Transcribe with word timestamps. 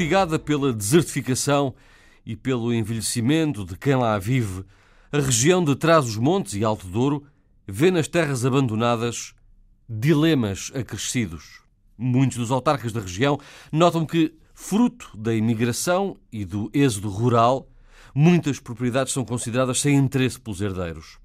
Fustigada 0.00 0.38
pela 0.38 0.72
desertificação 0.72 1.74
e 2.24 2.34
pelo 2.34 2.72
envelhecimento 2.72 3.66
de 3.66 3.76
quem 3.76 3.94
lá 3.96 4.18
vive, 4.18 4.64
a 5.12 5.18
região 5.18 5.62
de 5.62 5.76
Trás-os-Montes 5.76 6.54
e 6.54 6.64
Alto 6.64 6.86
Douro 6.86 7.26
vê 7.68 7.90
nas 7.90 8.08
terras 8.08 8.46
abandonadas 8.46 9.34
dilemas 9.86 10.72
acrescidos. 10.74 11.60
Muitos 11.98 12.38
dos 12.38 12.50
autarcas 12.50 12.94
da 12.94 13.00
região 13.02 13.38
notam 13.70 14.06
que, 14.06 14.32
fruto 14.54 15.14
da 15.14 15.34
imigração 15.34 16.16
e 16.32 16.46
do 16.46 16.70
êxodo 16.72 17.10
rural, 17.10 17.68
muitas 18.14 18.58
propriedades 18.58 19.12
são 19.12 19.22
consideradas 19.22 19.82
sem 19.82 19.96
interesse 19.96 20.40
pelos 20.40 20.62
herdeiros. 20.62 21.18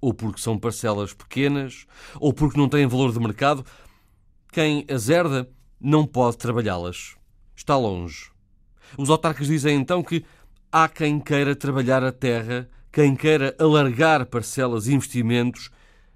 Ou 0.00 0.14
porque 0.14 0.40
são 0.40 0.58
parcelas 0.58 1.12
pequenas, 1.12 1.84
ou 2.18 2.32
porque 2.32 2.58
não 2.58 2.70
têm 2.70 2.86
valor 2.86 3.12
de 3.12 3.20
mercado. 3.20 3.66
Quem 4.50 4.86
as 4.90 5.10
herda 5.10 5.46
não 5.78 6.06
pode 6.06 6.38
trabalhá-las. 6.38 7.17
Está 7.58 7.76
longe. 7.76 8.30
Os 8.96 9.10
autarcas 9.10 9.48
dizem 9.48 9.76
então 9.76 10.00
que 10.00 10.24
há 10.70 10.88
quem 10.88 11.18
queira 11.18 11.56
trabalhar 11.56 12.04
a 12.04 12.12
terra, 12.12 12.70
quem 12.92 13.16
queira 13.16 13.52
alargar 13.58 14.24
parcelas 14.26 14.86
e 14.86 14.94
investimentos, 14.94 15.68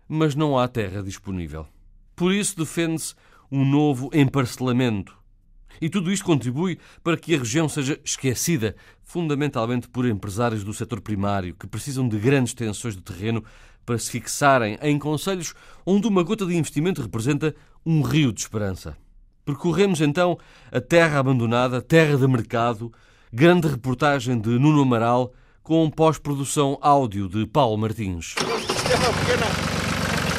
mas 0.08 0.36
não 0.36 0.56
há 0.56 0.68
terra 0.68 1.02
disponível. 1.02 1.66
Por 2.14 2.32
isso 2.32 2.56
defende-se 2.56 3.16
um 3.50 3.64
novo 3.64 4.08
emparcelamento. 4.14 5.18
E 5.80 5.90
tudo 5.90 6.12
isto 6.12 6.24
contribui 6.24 6.78
para 7.02 7.16
que 7.16 7.34
a 7.34 7.38
região 7.38 7.68
seja 7.68 8.00
esquecida, 8.04 8.76
fundamentalmente 9.02 9.88
por 9.88 10.06
empresários 10.06 10.62
do 10.62 10.72
setor 10.72 11.00
primário, 11.00 11.56
que 11.56 11.66
precisam 11.66 12.08
de 12.08 12.20
grandes 12.20 12.52
extensões 12.52 12.94
de 12.94 13.02
terreno 13.02 13.44
para 13.84 13.98
se 13.98 14.12
fixarem 14.12 14.78
em 14.80 14.96
conselhos 14.96 15.54
onde 15.84 16.06
uma 16.06 16.22
gota 16.22 16.46
de 16.46 16.54
investimento 16.54 17.02
representa 17.02 17.52
um 17.84 18.00
rio 18.00 18.32
de 18.32 18.42
esperança. 18.42 18.96
Percorremos 19.44 20.00
então 20.00 20.38
a 20.70 20.80
terra 20.80 21.18
abandonada, 21.18 21.82
terra 21.82 22.16
de 22.16 22.28
mercado, 22.28 22.92
grande 23.32 23.66
reportagem 23.66 24.38
de 24.38 24.50
Nuno 24.50 24.82
Amaral 24.82 25.32
com 25.64 25.90
pós-produção 25.90 26.78
áudio 26.80 27.28
de 27.28 27.44
Paulo 27.46 27.76
Martins. 27.76 28.36
É 28.38 28.94
uma 28.94 29.12
pequena, 29.12 29.46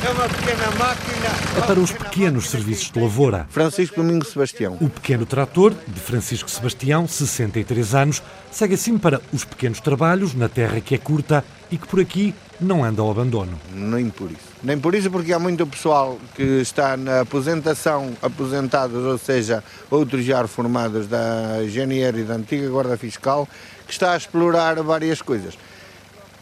é 0.05 0.09
uma 0.09 0.29
pequena 0.29 0.71
máquina. 0.77 1.57
É 1.57 1.67
para 1.67 1.79
os 1.81 1.91
pequenos 1.91 2.49
serviços 2.49 2.91
de 2.91 2.99
lavoura. 2.99 3.45
Francisco 3.49 3.97
Domingos 3.97 4.29
Sebastião. 4.29 4.77
O 4.79 4.89
pequeno 4.89 5.25
trator, 5.25 5.73
de 5.85 5.99
Francisco 5.99 6.49
Sebastião, 6.49 7.05
63 7.05 7.95
anos, 7.95 8.23
segue 8.51 8.75
assim 8.75 8.97
para 8.97 9.21
os 9.33 9.43
pequenos 9.43 9.81
trabalhos 9.81 10.33
na 10.33 10.47
terra 10.47 10.79
que 10.79 10.95
é 10.95 10.97
curta 10.97 11.43
e 11.69 11.77
que 11.77 11.87
por 11.87 11.99
aqui 11.99 12.33
não 12.59 12.85
anda 12.85 13.01
ao 13.01 13.11
abandono. 13.11 13.59
Nem 13.73 14.09
por 14.09 14.31
isso. 14.31 14.52
Nem 14.63 14.79
por 14.79 14.95
isso, 14.95 15.11
porque 15.11 15.33
há 15.33 15.39
muito 15.39 15.67
pessoal 15.67 16.17
que 16.33 16.61
está 16.61 16.95
na 16.95 17.21
aposentação, 17.21 18.15
aposentados, 18.21 19.03
ou 19.03 19.17
seja, 19.17 19.61
outros 19.91 20.23
já 20.23 20.41
reformados 20.41 21.05
da 21.05 21.61
GNR 21.67 22.21
e 22.21 22.23
da 22.23 22.35
antiga 22.35 22.69
Guarda 22.69 22.97
Fiscal, 22.97 23.47
que 23.85 23.91
está 23.91 24.13
a 24.13 24.17
explorar 24.17 24.81
várias 24.81 25.21
coisas 25.21 25.57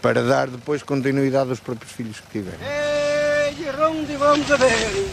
para 0.04 0.22
dar 0.22 0.48
depois 0.48 0.84
continuidade 0.84 1.50
aos 1.50 1.60
próprios 1.60 1.92
filhos 1.92 2.20
que 2.20 2.28
tiverem. 2.40 2.60
Ei, 2.62 3.68
onde 3.84 4.16
vamos 4.16 4.52
a 4.52 4.56
ver? 4.56 5.10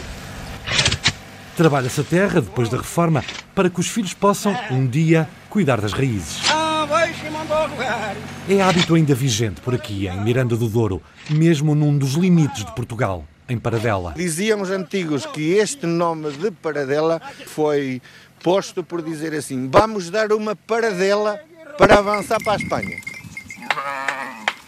Trabalha-se 1.57 2.01
a 2.01 2.03
terra 2.03 2.41
depois 2.41 2.69
da 2.69 2.77
reforma 2.77 3.23
para 3.55 3.71
que 3.71 3.79
os 3.79 3.87
filhos 3.87 4.13
possam, 4.13 4.55
um 4.69 4.85
dia, 4.85 5.27
cuidar 5.49 5.81
das 5.81 5.93
raízes. 5.93 6.58
Ah. 6.91 8.15
É 8.49 8.61
hábito 8.61 8.95
ainda 8.95 9.13
vigente 9.13 9.61
por 9.61 9.75
aqui, 9.75 10.07
em 10.07 10.23
Miranda 10.23 10.55
do 10.55 10.67
Douro, 10.67 11.01
mesmo 11.29 11.75
num 11.75 11.95
dos 11.95 12.13
limites 12.13 12.65
de 12.65 12.73
Portugal, 12.73 13.25
em 13.47 13.59
Paradela. 13.59 14.13
Diziam 14.17 14.61
os 14.61 14.71
antigos 14.71 15.25
que 15.27 15.51
este 15.53 15.85
nome 15.85 16.31
de 16.31 16.49
Paradela 16.49 17.21
foi 17.45 18.01
posto 18.43 18.83
por 18.83 19.03
dizer 19.03 19.35
assim: 19.35 19.69
vamos 19.69 20.09
dar 20.09 20.31
uma 20.33 20.55
paradela 20.55 21.39
para 21.77 21.99
avançar 21.99 22.41
para 22.43 22.53
a 22.53 22.55
Espanha. 22.55 22.97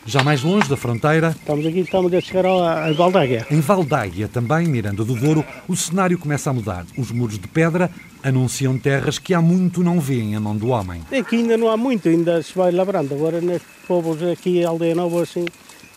Já 0.05 0.23
mais 0.23 0.41
longe 0.41 0.67
da 0.67 0.75
fronteira, 0.75 1.29
Estamos 1.29 1.65
aqui, 1.65 1.79
estamos 1.79 2.11
a 2.13 2.19
chegar 2.19 2.45
a, 2.45 2.91
Valdáguia. 2.91 3.45
em 3.51 3.59
Valdáguia, 3.59 4.27
também 4.27 4.67
Miranda 4.67 5.05
do 5.05 5.13
Douro, 5.15 5.45
o 5.67 5.75
cenário 5.75 6.17
começa 6.17 6.49
a 6.49 6.53
mudar. 6.53 6.85
Os 6.97 7.11
muros 7.11 7.37
de 7.37 7.47
pedra 7.47 7.89
anunciam 8.23 8.77
terras 8.79 9.19
que 9.19 9.33
há 9.33 9.41
muito 9.41 9.83
não 9.83 9.99
vêem 9.99 10.35
a 10.35 10.39
mão 10.39 10.57
do 10.57 10.69
homem. 10.69 11.01
Aqui 11.17 11.37
ainda 11.37 11.55
não 11.55 11.69
há 11.69 11.77
muito, 11.77 12.09
ainda 12.09 12.41
se 12.41 12.53
vai 12.55 12.71
lavrando. 12.71 13.13
Agora 13.13 13.39
nestes 13.39 13.69
povos 13.87 14.21
aqui, 14.23 14.65
aldeia 14.65 14.95
nova, 14.95 15.21
assim, 15.21 15.45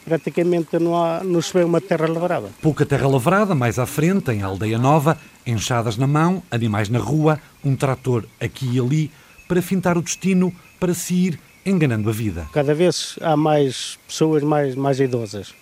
praticamente 0.05 0.79
não, 0.79 1.03
há, 1.03 1.25
não 1.25 1.41
se 1.41 1.53
vê 1.55 1.65
uma 1.65 1.81
terra 1.81 2.07
lavrada. 2.07 2.51
Pouca 2.61 2.85
terra 2.85 3.09
lavrada, 3.09 3.55
mais 3.55 3.79
à 3.79 3.87
frente, 3.87 4.31
em 4.31 4.43
Aldeia 4.43 4.79
Nova, 4.79 5.17
enxadas 5.47 5.97
na 5.97 6.07
mão, 6.07 6.43
animais 6.51 6.91
na 6.91 6.99
rua, 6.99 7.41
um 7.65 7.75
trator 7.75 8.27
aqui 8.39 8.69
e 8.75 8.79
ali, 8.79 9.11
para 9.49 9.63
fintar 9.63 9.97
o 9.97 10.03
destino, 10.03 10.53
para 10.79 10.93
se 10.93 11.15
ir 11.15 11.41
enganando 11.65 12.09
a 12.09 12.13
vida. 12.13 12.47
Cada 12.53 12.75
vez 12.75 13.17
há 13.21 13.37
mais 13.37 13.99
pessoas 14.07 14.43
mais, 14.43 14.75
mais 14.75 15.01
idosas. 15.01 15.55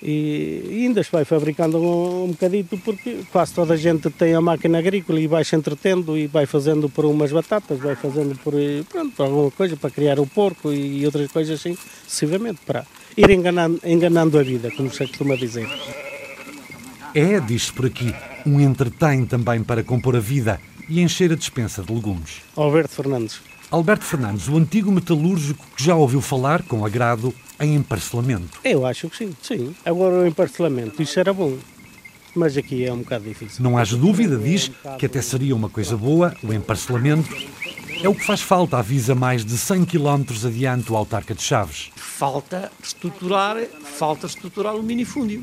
E, 0.00 0.62
e 0.70 0.86
ainda 0.86 1.02
se 1.02 1.10
vai 1.10 1.24
fabricando 1.24 1.78
um, 1.78 2.24
um 2.24 2.28
bocadito 2.28 2.78
porque 2.78 3.24
quase 3.32 3.52
toda 3.52 3.74
a 3.74 3.76
gente 3.76 4.08
tem 4.10 4.32
a 4.32 4.40
máquina 4.40 4.78
agrícola 4.78 5.18
e 5.18 5.26
vai 5.26 5.44
se 5.44 5.56
entretendo 5.56 6.16
e 6.16 6.28
vai 6.28 6.46
fazendo 6.46 6.88
por 6.88 7.04
umas 7.04 7.32
batatas, 7.32 7.80
vai 7.80 7.96
fazendo 7.96 8.38
por, 8.38 8.54
pronto, 8.88 9.16
por 9.16 9.26
alguma 9.26 9.50
coisa 9.50 9.76
para 9.76 9.90
criar 9.90 10.20
o 10.20 10.26
porco 10.26 10.72
e 10.72 11.04
outras 11.04 11.32
coisas 11.32 11.58
assim, 11.58 11.76
sucessivamente, 12.04 12.60
para 12.64 12.86
ir 13.16 13.28
enganando, 13.30 13.80
enganando 13.84 14.38
a 14.38 14.42
vida, 14.42 14.70
como 14.70 14.88
se 14.90 14.98
costuma 14.98 15.34
dizer. 15.34 15.68
É, 17.12 17.40
diz-se 17.40 17.72
por 17.72 17.86
aqui, 17.86 18.14
um 18.46 18.60
entretém 18.60 19.26
também 19.26 19.64
para 19.64 19.82
compor 19.82 20.14
a 20.14 20.20
vida 20.20 20.60
e 20.88 21.00
encher 21.00 21.32
a 21.32 21.34
despensa 21.34 21.82
de 21.82 21.92
legumes. 21.92 22.42
Alberto 22.56 22.94
Fernandes. 22.94 23.40
Alberto 23.70 24.04
Fernandes, 24.04 24.48
o 24.48 24.56
antigo 24.56 24.90
metalúrgico 24.90 25.64
que 25.76 25.84
já 25.84 25.94
ouviu 25.94 26.20
falar 26.22 26.62
com 26.62 26.86
agrado 26.86 27.34
em 27.60 27.74
emparcelamento. 27.74 28.58
Eu 28.64 28.86
acho 28.86 29.10
que 29.10 29.16
sim, 29.16 29.36
sim. 29.42 29.74
Agora 29.84 30.16
o 30.16 30.26
emparcelamento, 30.26 31.02
isso 31.02 31.20
era 31.20 31.32
bom. 31.34 31.56
Mas 32.34 32.56
aqui 32.56 32.84
é 32.84 32.92
um 32.92 32.98
bocado 32.98 33.24
difícil. 33.24 33.62
Não 33.62 33.76
haja 33.76 33.96
dúvida, 33.96 34.38
diz, 34.38 34.70
que 34.98 35.06
até 35.06 35.20
seria 35.20 35.54
uma 35.54 35.68
coisa 35.68 35.96
boa, 35.96 36.34
o 36.42 36.52
emparcelamento. 36.52 37.28
É 38.02 38.08
o 38.08 38.14
que 38.14 38.24
faz 38.24 38.40
falta, 38.40 38.78
avisa 38.78 39.14
mais 39.14 39.44
de 39.44 39.58
100 39.58 39.84
km 39.84 40.24
adiante 40.46 40.92
o 40.92 40.96
autarca 40.96 41.34
de 41.34 41.42
Chaves. 41.42 41.90
falta 41.96 42.70
estruturar, 42.82 43.56
falta 43.82 44.26
estruturar 44.26 44.76
o 44.76 44.82
minifúndio. 44.82 45.42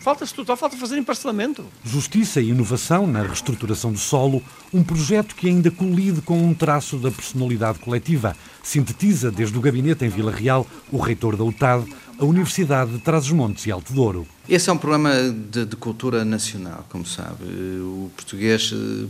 Falta 0.00 0.24
estruturar, 0.24 0.56
falta 0.56 0.76
fazer 0.76 0.98
emparcelamento. 0.98 1.64
Justiça 1.84 2.40
e 2.40 2.50
inovação 2.50 3.06
na 3.06 3.22
reestruturação 3.22 3.92
do 3.92 3.98
solo, 3.98 4.42
um 4.72 4.82
projeto 4.82 5.34
que 5.34 5.48
ainda 5.48 5.70
colide 5.70 6.20
com 6.20 6.38
um 6.38 6.54
traço 6.54 6.96
da 6.98 7.10
personalidade 7.10 7.78
coletiva. 7.78 8.36
Sintetiza 8.62 9.30
desde 9.30 9.56
o 9.56 9.60
gabinete 9.60 10.04
em 10.04 10.08
Vila 10.08 10.32
Real 10.32 10.66
o 10.90 10.98
reitor 10.98 11.36
da 11.36 11.44
UTAD, 11.44 11.86
a 12.18 12.24
Universidade 12.24 12.92
de 12.92 12.98
Trás-os-Montes 12.98 13.66
e 13.66 13.72
Alto 13.72 13.92
Douro. 13.92 14.26
Esse 14.48 14.70
é 14.70 14.72
um 14.72 14.78
problema 14.78 15.10
de, 15.50 15.64
de 15.64 15.76
cultura 15.76 16.24
nacional, 16.24 16.86
como 16.88 17.04
sabe. 17.04 17.44
O 17.44 18.10
português 18.14 18.72
eh, 18.72 19.06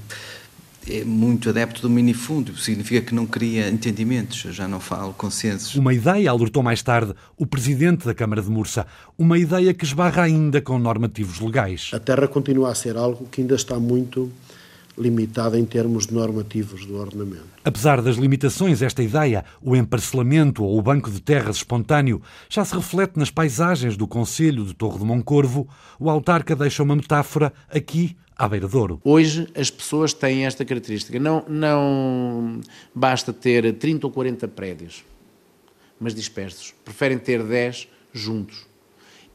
é 0.89 1.05
muito 1.05 1.49
adepto 1.49 1.83
do 1.83 1.91
minifúndio, 1.91 2.57
significa 2.57 3.01
que 3.01 3.15
não 3.15 3.27
cria 3.27 3.69
entendimentos, 3.69 4.45
eu 4.45 4.53
já 4.53 4.69
não 4.69 4.81
falo 4.81 5.13
consensos. 5.15 5.75
Uma 5.75 5.95
ideia, 5.95 6.31
alertou 6.31 6.63
mais 6.63 6.83
tarde 6.83 7.15
o 7.37 7.47
presidente 7.47 8.07
da 8.07 8.15
Câmara 8.15 8.43
de 8.43 8.51
Mursa, 8.51 8.87
uma 9.17 9.39
ideia 9.39 9.73
que 9.73 9.85
esbarra 9.85 10.23
ainda 10.23 10.61
com 10.61 10.79
normativos 10.79 11.41
legais. 11.41 11.91
A 11.93 11.99
terra 11.99 12.29
continua 12.29 12.71
a 12.71 12.75
ser 12.75 12.97
algo 12.97 13.27
que 13.31 13.41
ainda 13.41 13.55
está 13.55 13.79
muito 13.79 14.31
limitada 14.97 15.59
em 15.59 15.65
termos 15.65 16.07
de 16.07 16.15
normativos 16.15 16.87
do 16.87 16.97
ordenamento. 16.97 17.45
Apesar 17.65 18.01
das 18.01 18.17
limitações, 18.17 18.81
esta 18.81 19.03
ideia, 19.03 19.45
o 19.61 19.75
emparcelamento 19.75 20.63
ou 20.63 20.79
o 20.79 20.83
banco 20.83 21.11
de 21.11 21.21
terras 21.21 21.57
espontâneo, 21.57 22.23
já 22.49 22.65
se 22.65 22.75
reflete 22.75 23.19
nas 23.19 23.31
paisagens 23.31 23.97
do 23.97 24.07
Conselho 24.07 24.65
de 24.65 24.75
Torre 24.75 24.99
de 24.99 25.05
Moncorvo. 25.05 25.69
O 25.99 26.09
autarca 26.09 26.55
deixa 26.55 26.83
uma 26.83 26.95
metáfora 26.95 27.53
aqui 27.69 28.17
à 28.37 28.49
beira 28.49 28.69
Douro. 28.69 29.01
Hoje 29.05 29.49
as 29.55 29.71
pessoas 29.71 30.13
têm 30.13 30.47
esta 30.47 30.65
característica. 30.65 31.19
Não, 31.19 31.45
não 31.49 32.61
basta 32.95 33.33
ter 33.33 33.73
30 33.75 34.07
ou 34.07 34.13
40 34.13 34.49
prédios, 34.49 35.05
mas 35.99 36.15
dispersos. 36.15 36.75
Preferem 36.85 37.19
ter 37.19 37.43
10 37.43 37.89
juntos 38.13 38.67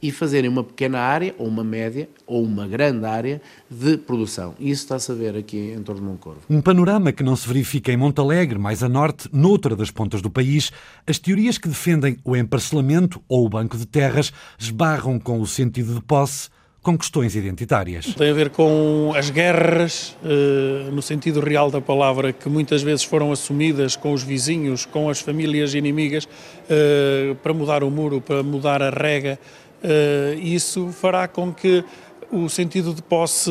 e 0.02 0.10
fazerem 0.10 0.48
uma 0.48 0.64
pequena 0.64 0.98
área, 0.98 1.34
ou 1.36 1.46
uma 1.46 1.62
média, 1.62 2.08
ou 2.26 2.42
uma 2.42 2.66
grande 2.66 3.04
área 3.04 3.40
de 3.70 3.98
produção. 3.98 4.54
Isso 4.58 4.82
está-se 4.82 5.12
a 5.12 5.14
ver 5.14 5.36
aqui 5.36 5.74
em 5.76 5.82
torno 5.82 6.00
de 6.00 6.06
Moncorvo. 6.06 6.40
Um 6.48 6.60
panorama 6.60 7.12
que 7.12 7.22
não 7.22 7.36
se 7.36 7.46
verifica 7.46 7.92
em 7.92 7.96
Montalegre, 7.96 8.58
mais 8.58 8.82
a 8.82 8.88
norte, 8.88 9.28
noutra 9.32 9.76
das 9.76 9.90
pontas 9.90 10.22
do 10.22 10.30
país. 10.30 10.72
As 11.06 11.18
teorias 11.18 11.58
que 11.58 11.68
defendem 11.68 12.16
o 12.24 12.34
emparcelamento 12.34 13.22
ou 13.28 13.44
o 13.44 13.48
banco 13.48 13.76
de 13.76 13.86
terras 13.86 14.32
esbarram 14.58 15.18
com 15.18 15.40
o 15.40 15.46
sentido 15.46 15.94
de 15.94 16.00
posse 16.00 16.48
com 16.82 16.96
questões 16.96 17.36
identitárias. 17.36 18.14
Tem 18.14 18.30
a 18.30 18.34
ver 18.34 18.50
com 18.50 19.12
as 19.14 19.28
guerras, 19.28 20.16
eh, 20.24 20.90
no 20.90 21.02
sentido 21.02 21.40
real 21.40 21.70
da 21.70 21.80
palavra, 21.80 22.32
que 22.32 22.48
muitas 22.48 22.82
vezes 22.82 23.04
foram 23.04 23.30
assumidas 23.30 23.96
com 23.96 24.12
os 24.12 24.22
vizinhos, 24.22 24.86
com 24.86 25.08
as 25.10 25.20
famílias 25.20 25.74
inimigas, 25.74 26.26
eh, 26.68 27.36
para 27.42 27.52
mudar 27.52 27.84
o 27.84 27.90
muro, 27.90 28.20
para 28.20 28.42
mudar 28.42 28.82
a 28.82 28.90
rega. 28.90 29.38
Eh, 29.82 30.38
Isso 30.40 30.88
fará 30.92 31.28
com 31.28 31.52
que 31.52 31.84
o 32.32 32.48
sentido 32.48 32.94
de 32.94 33.02
posse 33.02 33.50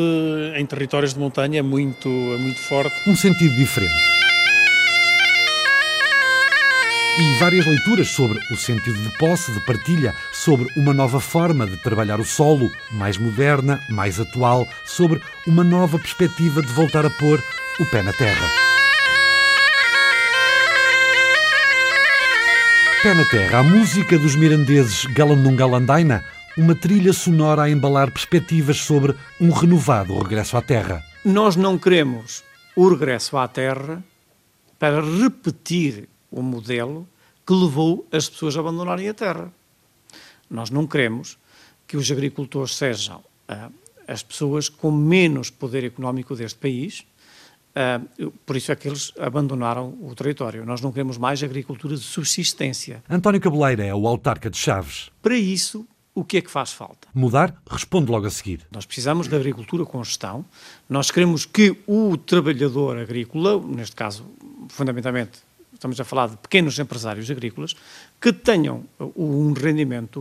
em 0.55 0.65
territórios 0.65 1.13
de 1.13 1.19
montanha 1.19 1.59
é 1.59 1.63
muito, 1.63 2.07
é 2.07 2.37
muito 2.37 2.59
forte. 2.61 2.95
Um 3.07 3.15
sentido 3.15 3.53
diferente. 3.55 4.18
E 7.17 7.39
várias 7.39 7.65
leituras 7.65 8.09
sobre 8.09 8.39
o 8.51 8.55
sentido 8.55 8.97
de 9.01 9.17
posse, 9.17 9.51
de 9.51 9.59
partilha, 9.65 10.13
sobre 10.31 10.67
uma 10.77 10.93
nova 10.93 11.19
forma 11.19 11.65
de 11.65 11.75
trabalhar 11.77 12.19
o 12.19 12.25
solo, 12.25 12.71
mais 12.91 13.17
moderna, 13.17 13.81
mais 13.89 14.19
atual, 14.19 14.67
sobre 14.85 15.21
uma 15.47 15.63
nova 15.63 15.97
perspectiva 15.97 16.61
de 16.61 16.71
voltar 16.71 17.05
a 17.05 17.09
pôr 17.09 17.43
o 17.79 17.85
pé 17.85 18.03
na 18.03 18.13
terra. 18.13 18.47
Pé 23.01 23.13
na 23.13 23.25
terra, 23.25 23.59
a 23.59 23.63
música 23.63 24.17
dos 24.17 24.35
mirandeses 24.35 25.05
Galandungalandaina, 25.05 26.23
uma 26.57 26.75
trilha 26.75 27.13
sonora 27.13 27.63
a 27.63 27.69
embalar 27.69 28.11
perspectivas 28.11 28.77
sobre 28.77 29.15
um 29.39 29.49
renovado 29.51 30.17
regresso 30.19 30.57
à 30.57 30.61
terra. 30.61 31.01
Nós 31.23 31.55
não 31.55 31.77
queremos 31.77 32.43
o 32.75 32.89
regresso 32.89 33.37
à 33.37 33.47
terra 33.47 34.03
para 34.77 35.01
repetir 35.01 36.09
o 36.31 36.41
modelo 36.41 37.07
que 37.45 37.53
levou 37.53 38.07
as 38.11 38.29
pessoas 38.29 38.55
a 38.55 38.59
abandonarem 38.59 39.09
a 39.09 39.13
terra. 39.13 39.51
Nós 40.49 40.69
não 40.69 40.85
queremos 40.85 41.37
que 41.87 41.97
os 41.97 42.11
agricultores 42.11 42.75
sejam 42.75 43.17
uh, 43.17 43.73
as 44.07 44.21
pessoas 44.21 44.69
com 44.69 44.91
menos 44.91 45.49
poder 45.49 45.83
económico 45.83 46.35
deste 46.35 46.59
país, 46.59 47.05
uh, 47.75 48.31
por 48.45 48.55
isso 48.55 48.71
é 48.71 48.75
que 48.75 48.87
eles 48.87 49.11
abandonaram 49.19 49.97
o 50.01 50.13
território. 50.13 50.65
Nós 50.65 50.81
não 50.81 50.91
queremos 50.91 51.17
mais 51.17 51.41
agricultura 51.41 51.95
de 51.95 52.03
subsistência. 52.03 53.03
António 53.09 53.41
Cabeleira 53.41 53.83
é 53.83 53.95
o 53.95 54.07
autarca 54.07 54.49
de 54.49 54.57
Chaves. 54.57 55.09
Para 55.21 55.35
isso, 55.35 55.87
o 56.13 56.23
que 56.23 56.37
é 56.37 56.41
que 56.41 56.51
faz 56.51 56.71
falta? 56.71 57.07
Mudar? 57.13 57.55
Responde 57.69 58.11
logo 58.11 58.27
a 58.27 58.29
seguir. 58.29 58.67
Nós 58.71 58.85
precisamos 58.85 59.27
de 59.27 59.35
agricultura 59.35 59.85
com 59.85 60.03
gestão. 60.03 60.45
Nós 60.87 61.09
queremos 61.09 61.45
que 61.45 61.75
o 61.87 62.17
trabalhador 62.17 62.97
agrícola, 62.97 63.59
neste 63.59 63.95
caso, 63.95 64.25
fundamentalmente 64.69 65.48
estamos 65.79 65.99
a 65.99 66.03
falar 66.03 66.27
de 66.27 66.37
pequenos 66.37 66.77
empresários 66.77 67.31
agrícolas, 67.31 67.73
que 68.19 68.33
tenham 68.33 68.83
um 69.15 69.53
rendimento 69.53 70.17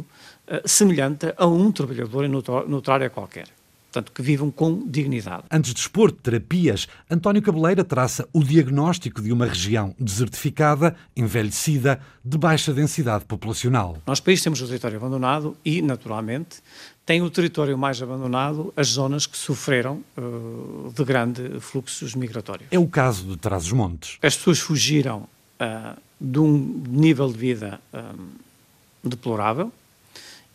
uh, 0.47 0.67
semelhante 0.67 1.35
a 1.37 1.47
um 1.47 1.71
trabalhador 1.73 2.25
em 2.25 2.29
noutra 2.29 2.95
área 2.95 3.11
qualquer. 3.11 3.49
Portanto, 3.91 4.13
que 4.13 4.21
vivam 4.21 4.51
com 4.51 4.87
dignidade. 4.87 5.45
Antes 5.51 5.73
de 5.73 5.81
expor 5.81 6.13
terapias, 6.13 6.87
António 7.11 7.41
Cabeleira 7.41 7.83
traça 7.83 8.29
o 8.35 8.45
diagnóstico 8.45 9.23
de 9.23 9.33
uma 9.33 9.47
região 9.47 9.95
desertificada, 9.99 10.95
envelhecida, 11.17 11.99
de 12.23 12.37
baixa 12.37 12.73
densidade 12.73 13.25
populacional. 13.25 13.97
Nós, 14.07 14.21
país, 14.21 14.43
temos 14.43 14.61
o 14.61 14.67
território 14.67 14.99
abandonado 14.99 15.57
e, 15.65 15.81
naturalmente, 15.81 16.59
tem 17.07 17.23
o 17.23 17.31
território 17.31 17.79
mais 17.79 18.01
abandonado 18.03 18.75
as 18.77 18.89
zonas 18.89 19.27
que 19.27 19.39
sofreram 19.39 20.05
uh, 20.19 20.93
de 20.95 21.05
grandes 21.05 21.65
fluxos 21.65 22.15
migratórios. 22.15 22.69
É 22.71 22.79
o 22.79 22.87
caso 22.87 23.25
de 23.27 23.39
Trás-os-Montes. 23.39 24.19
As 24.23 24.37
pessoas 24.37 24.59
fugiram 24.59 25.27
uh, 25.61 26.01
de 26.21 26.39
um 26.39 26.83
nível 26.89 27.31
de 27.31 27.39
vida 27.39 27.81
um, 27.93 29.09
deplorável 29.09 29.73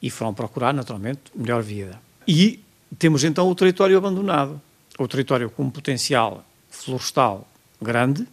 e 0.01 0.09
foram 0.09 0.33
procurar, 0.33 0.73
naturalmente, 0.73 1.21
melhor 1.33 1.63
vida. 1.63 1.99
E 2.27 2.59
temos 2.99 3.23
então 3.23 3.47
o 3.49 3.55
território 3.55 3.97
abandonado, 3.97 4.61
o 4.99 5.07
território 5.07 5.49
com 5.49 5.69
potencial 5.69 6.43
florestal 6.69 7.47
grande, 7.81 8.27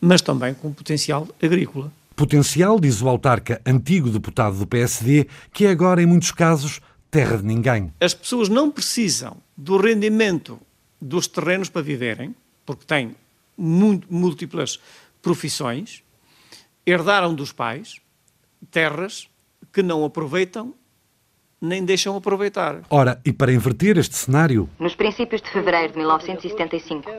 mas 0.00 0.22
também 0.22 0.54
com 0.54 0.72
potencial 0.72 1.28
agrícola. 1.42 1.92
Potencial, 2.16 2.78
diz 2.78 3.00
o 3.00 3.08
autarca, 3.08 3.60
antigo 3.64 4.10
deputado 4.10 4.58
do 4.58 4.66
PSD, 4.66 5.26
que 5.52 5.66
é 5.66 5.70
agora, 5.70 6.02
em 6.02 6.06
muitos 6.06 6.32
casos, 6.32 6.80
terra 7.10 7.38
de 7.38 7.44
ninguém. 7.44 7.92
As 8.00 8.14
pessoas 8.14 8.48
não 8.48 8.70
precisam 8.70 9.36
do 9.56 9.76
rendimento 9.76 10.58
dos 11.00 11.26
terrenos 11.26 11.68
para 11.68 11.82
viverem, 11.82 12.34
porque 12.66 12.84
têm 12.84 13.14
múltiplas 13.56 14.78
profissões, 15.22 16.02
herdaram 16.86 17.34
dos 17.34 17.52
pais 17.52 18.00
terras 18.70 19.28
que 19.72 19.82
não 19.82 20.04
aproveitam 20.04 20.74
nem 21.60 21.84
deixam 21.84 22.16
aproveitar. 22.16 22.80
Ora, 22.88 23.20
e 23.24 23.32
para 23.32 23.52
inverter 23.52 23.98
este 23.98 24.16
cenário? 24.16 24.68
Nos 24.78 24.94
princípios 24.94 25.42
de 25.42 25.50
fevereiro 25.50 25.92
de 25.92 25.98
1975, 25.98 27.10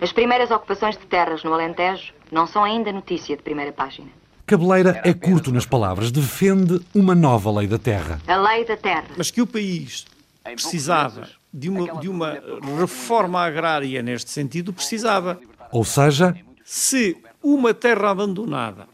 as 0.00 0.12
primeiras 0.12 0.50
ocupações 0.50 0.96
de 0.96 1.04
terras 1.06 1.44
no 1.44 1.52
Alentejo 1.52 2.14
não 2.32 2.46
são 2.46 2.64
ainda 2.64 2.90
notícia 2.92 3.36
de 3.36 3.42
primeira 3.42 3.72
página. 3.72 4.08
Cabeleira 4.46 5.00
é 5.04 5.12
curto 5.12 5.52
nas 5.52 5.66
palavras, 5.66 6.10
defende 6.10 6.80
uma 6.94 7.14
nova 7.14 7.50
lei 7.50 7.66
da 7.66 7.78
terra. 7.78 8.20
A 8.26 8.36
lei 8.36 8.64
da 8.64 8.76
terra. 8.76 9.06
Mas 9.16 9.30
que 9.30 9.40
o 9.40 9.46
país 9.46 10.06
precisava 10.42 11.28
de 11.52 11.68
uma, 11.68 12.00
de 12.00 12.08
uma 12.08 12.38
reforma 12.78 13.40
agrária 13.40 14.02
neste 14.02 14.30
sentido, 14.30 14.72
precisava. 14.72 15.40
Ou 15.70 15.84
seja, 15.84 16.36
se 16.64 17.16
uma 17.42 17.72
terra 17.72 18.10
abandonada 18.10 18.86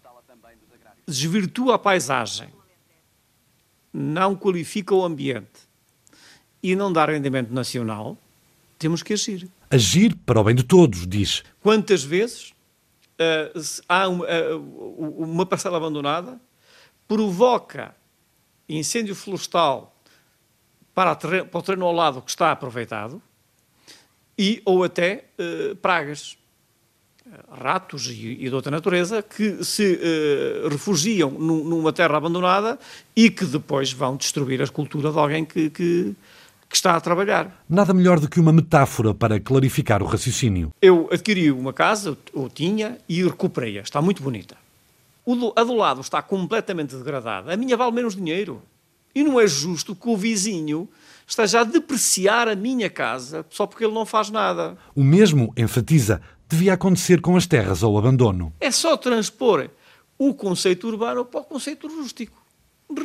desvirtua 1.10 1.74
a 1.74 1.78
paisagem, 1.78 2.48
não 3.92 4.36
qualifica 4.36 4.94
o 4.94 5.04
ambiente 5.04 5.68
e 6.62 6.76
não 6.76 6.92
dá 6.92 7.04
rendimento 7.06 7.52
nacional, 7.52 8.16
temos 8.78 9.02
que 9.02 9.12
agir. 9.12 9.48
Agir 9.70 10.14
para 10.24 10.40
o 10.40 10.44
bem 10.44 10.54
de 10.54 10.62
todos, 10.62 11.06
diz. 11.06 11.42
Quantas 11.60 12.02
vezes 12.02 12.50
uh, 13.20 13.82
há 13.88 14.08
uma, 14.08 14.24
uh, 14.24 15.22
uma 15.22 15.46
parcela 15.46 15.76
abandonada, 15.76 16.40
provoca 17.06 17.94
incêndio 18.68 19.14
florestal 19.14 19.94
para, 20.94 21.14
terreno, 21.14 21.46
para 21.46 21.58
o 21.58 21.62
terreno 21.62 21.86
ao 21.86 21.92
lado 21.92 22.22
que 22.22 22.30
está 22.30 22.52
aproveitado 22.52 23.22
e 24.38 24.62
ou 24.64 24.84
até 24.84 25.26
uh, 25.38 25.76
pragas 25.76 26.38
ratos 27.50 28.06
e, 28.08 28.38
e 28.40 28.48
de 28.48 28.54
outra 28.54 28.70
natureza 28.70 29.22
que 29.22 29.62
se 29.64 29.94
uh, 29.94 30.68
refugiam 30.68 31.30
num, 31.30 31.64
numa 31.64 31.92
terra 31.92 32.16
abandonada 32.16 32.78
e 33.14 33.30
que 33.30 33.44
depois 33.44 33.92
vão 33.92 34.16
destruir 34.16 34.62
a 34.62 34.68
cultura 34.68 35.10
de 35.10 35.18
alguém 35.18 35.44
que, 35.44 35.70
que, 35.70 36.14
que, 36.68 36.76
está 36.76 36.96
a 36.96 37.00
trabalhar. 37.00 37.64
Nada 37.68 37.92
melhor 37.92 38.20
do 38.20 38.28
que 38.28 38.40
uma 38.40 38.52
metáfora 38.52 39.14
para 39.14 39.38
clarificar 39.40 40.02
o 40.02 40.06
raciocínio. 40.06 40.70
Eu 40.80 41.08
adquiri 41.12 41.50
uma 41.50 41.72
casa, 41.72 42.16
ou 42.32 42.48
tinha, 42.48 42.98
e 43.08 43.22
recuperei-a. 43.22 43.82
Está 43.82 44.00
muito 44.00 44.22
bonita. 44.22 44.56
O 45.24 45.34
do, 45.34 45.52
a 45.54 45.62
do 45.62 45.74
lado 45.74 46.00
está 46.00 46.22
completamente 46.22 46.96
degradada. 46.96 47.52
A 47.52 47.56
minha 47.56 47.76
vale 47.76 47.92
menos 47.92 48.16
dinheiro. 48.16 48.62
E 49.14 49.22
não 49.22 49.40
é 49.40 49.46
justo 49.46 49.94
que 49.94 50.08
o 50.08 50.16
vizinho 50.16 50.88
esteja 51.26 51.60
a 51.60 51.64
depreciar 51.64 52.48
a 52.48 52.56
minha 52.56 52.88
casa 52.88 53.44
só 53.50 53.66
porque 53.66 53.84
ele 53.84 53.94
não 53.94 54.06
faz 54.06 54.30
nada. 54.30 54.76
O 54.94 55.04
mesmo 55.04 55.52
enfatiza 55.56 56.20
devia 56.50 56.74
acontecer 56.74 57.20
com 57.20 57.36
as 57.36 57.46
terras 57.46 57.84
ao 57.84 57.96
abandono. 57.96 58.52
É 58.60 58.72
só 58.72 58.96
transpor 58.96 59.70
o 60.18 60.34
conceito 60.34 60.88
urbano 60.88 61.24
para 61.24 61.40
o 61.40 61.44
conceito 61.44 61.86
rústico. 61.86 62.40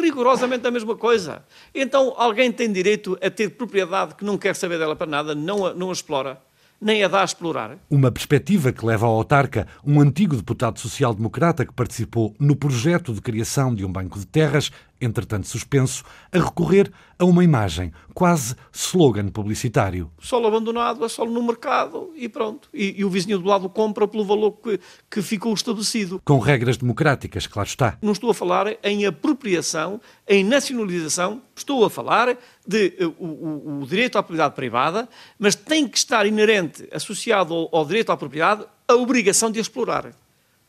Rigorosamente 0.02 0.66
a 0.66 0.72
mesma 0.72 0.96
coisa. 0.96 1.46
Então 1.74 2.16
alguém 2.18 2.52
tem 2.52 2.72
direito 2.72 3.16
a 3.22 3.30
ter 3.30 3.52
propriedade 3.52 4.16
que 4.16 4.26
não 4.26 4.36
quer 4.36 4.56
saber 4.56 4.80
dela 4.80 4.96
para 4.96 5.06
nada, 5.06 5.36
não 5.36 5.64
a, 5.64 5.74
não 5.76 5.90
a 5.92 5.94
explora 5.94 6.42
nem 6.80 7.04
a 7.04 7.08
dá 7.08 7.22
a 7.22 7.26
explorar. 7.26 7.78
Uma 7.90 8.12
perspectiva 8.12 8.72
que 8.72 8.86
leva 8.86 9.06
ao 9.06 9.14
autarca, 9.14 9.68
um 9.84 10.00
antigo 10.00 10.36
deputado 10.36 10.80
social-democrata 10.80 11.66
que 11.66 11.74
participou 11.74 12.36
no 12.40 12.56
projeto 12.56 13.14
de 13.14 13.22
criação 13.22 13.74
de 13.74 13.86
um 13.86 13.92
banco 13.92 14.20
de 14.20 14.28
terras, 14.28 14.72
entretanto 15.00 15.48
suspenso, 15.48 16.04
a 16.32 16.40
recorrer 16.40 16.92
a 17.18 17.26
uma 17.26 17.44
imagem, 17.44 17.94
quase 18.14 18.56
slogan 18.74 19.30
publicitário. 19.30 20.12
Solo 20.20 20.48
abandonado 20.48 21.04
é 21.06 21.10
solo 21.10 21.32
no 21.32 21.44
mercado 21.44 22.12
e 22.16 22.28
pronto. 22.28 22.70
E, 22.74 23.00
e 23.00 23.06
o 23.06 23.10
vizinho 23.10 23.40
do 23.40 23.48
lado 23.48 23.70
compra 23.70 24.08
pelo 24.08 24.26
valor 24.26 24.52
que, 24.54 24.80
que 25.10 25.22
ficou 25.22 25.54
estabelecido. 25.54 26.22
Com 26.26 26.40
regras 26.40 26.78
democráticas, 26.78 27.48
claro 27.48 27.68
está. 27.68 27.98
Não 28.02 28.12
estou 28.12 28.30
a 28.30 28.34
falar 28.34 28.78
em 28.84 29.06
apropriação, 29.06 30.02
em 30.28 30.44
nacionalização, 30.44 31.42
estou 31.56 31.86
a 31.86 31.90
falar 31.90 32.38
de 32.68 32.94
uh, 33.00 33.16
o, 33.18 33.82
o, 33.82 33.88
direito 33.88 34.18
à 34.18 34.24
propriedade 34.24 34.56
privada, 34.56 35.08
mas 35.40 35.56
tem 35.56 35.88
que 35.88 35.98
estar 35.98 36.26
inerente, 36.26 36.88
associado 36.92 37.54
ao, 37.54 37.70
ao 37.72 37.86
direito 37.86 38.12
à 38.12 38.18
propriedade, 38.18 38.66
a 38.88 38.94
obrigação 38.96 39.50
de 39.50 39.60
explorar. 39.60 40.12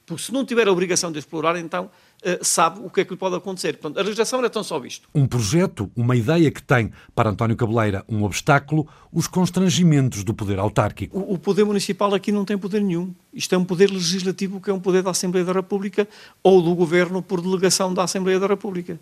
Porque 0.06 0.22
se 0.22 0.32
não 0.32 0.44
tiver 0.44 0.68
a 0.68 0.72
obrigação 0.72 1.10
de 1.10 1.18
explorar, 1.18 1.58
então 1.58 1.86
uh, 2.24 2.44
sabe 2.44 2.80
o 2.84 2.88
que 2.88 3.00
é 3.00 3.04
que 3.04 3.10
lhe 3.10 3.16
pode 3.16 3.34
acontecer. 3.34 3.72
Portanto, 3.72 3.98
a 3.98 4.02
legislação 4.02 4.38
era 4.38 4.48
tão 4.48 4.62
só 4.62 4.82
isto. 4.84 5.08
Um 5.12 5.26
projeto, 5.26 5.90
uma 5.96 6.14
ideia 6.14 6.48
que 6.48 6.62
tem, 6.62 6.92
para 7.12 7.28
António 7.28 7.56
Cabeleira, 7.56 8.04
um 8.08 8.22
obstáculo, 8.22 8.86
os 9.12 9.26
constrangimentos 9.26 10.22
do 10.22 10.32
poder 10.32 10.60
autárquico. 10.60 11.18
O, 11.18 11.34
o 11.34 11.38
poder 11.38 11.64
municipal 11.64 12.14
aqui 12.14 12.30
não 12.30 12.44
tem 12.44 12.56
poder 12.56 12.82
nenhum. 12.82 13.12
Isto 13.34 13.56
é 13.56 13.58
um 13.58 13.64
poder 13.64 13.90
legislativo 13.90 14.60
que 14.60 14.70
é 14.70 14.72
um 14.72 14.78
poder 14.78 15.02
da 15.02 15.10
Assembleia 15.10 15.44
da 15.44 15.52
República 15.52 16.06
ou 16.40 16.62
do 16.62 16.72
Governo 16.76 17.20
por 17.20 17.40
delegação 17.40 17.92
da 17.92 18.04
Assembleia 18.04 18.38
da 18.38 18.46
República. 18.46 19.00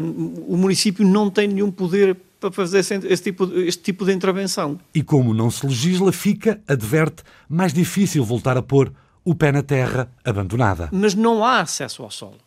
Um, 0.00 0.54
o 0.54 0.56
município 0.56 1.06
não 1.06 1.30
tem 1.30 1.46
nenhum 1.46 1.70
poder 1.70 2.16
para 2.40 2.50
fazer 2.50 2.80
esse 2.80 3.22
tipo, 3.22 3.44
este 3.60 3.82
tipo 3.82 4.04
de 4.04 4.12
intervenção. 4.12 4.78
E 4.94 5.02
como 5.02 5.32
não 5.32 5.50
se 5.50 5.64
legisla, 5.64 6.12
fica, 6.12 6.60
adverte, 6.66 7.22
mais 7.48 7.72
difícil 7.72 8.24
voltar 8.24 8.56
a 8.56 8.62
pôr 8.62 8.92
o 9.26 9.34
pé 9.34 9.50
na 9.50 9.62
terra 9.62 10.08
abandonada. 10.24 10.88
Mas 10.92 11.12
não 11.12 11.44
há 11.44 11.60
acesso 11.60 12.04
ao 12.04 12.10
solo. 12.12 12.38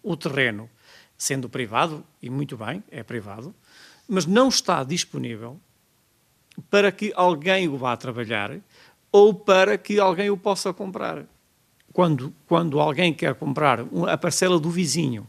O 0.00 0.16
terreno, 0.16 0.70
sendo 1.18 1.48
privado, 1.48 2.04
e 2.22 2.30
muito 2.30 2.56
bem, 2.56 2.80
é 2.92 3.02
privado, 3.02 3.52
mas 4.08 4.24
não 4.24 4.48
está 4.48 4.84
disponível 4.84 5.60
para 6.70 6.92
que 6.92 7.12
alguém 7.16 7.66
o 7.68 7.76
vá 7.76 7.96
trabalhar 7.96 8.52
ou 9.10 9.34
para 9.34 9.76
que 9.76 9.98
alguém 9.98 10.30
o 10.30 10.36
possa 10.36 10.72
comprar. 10.72 11.24
quando, 11.92 12.32
quando 12.46 12.78
alguém 12.78 13.12
quer 13.12 13.34
comprar 13.34 13.80
a 14.08 14.16
parcela 14.16 14.60
do 14.60 14.70
vizinho 14.70 15.26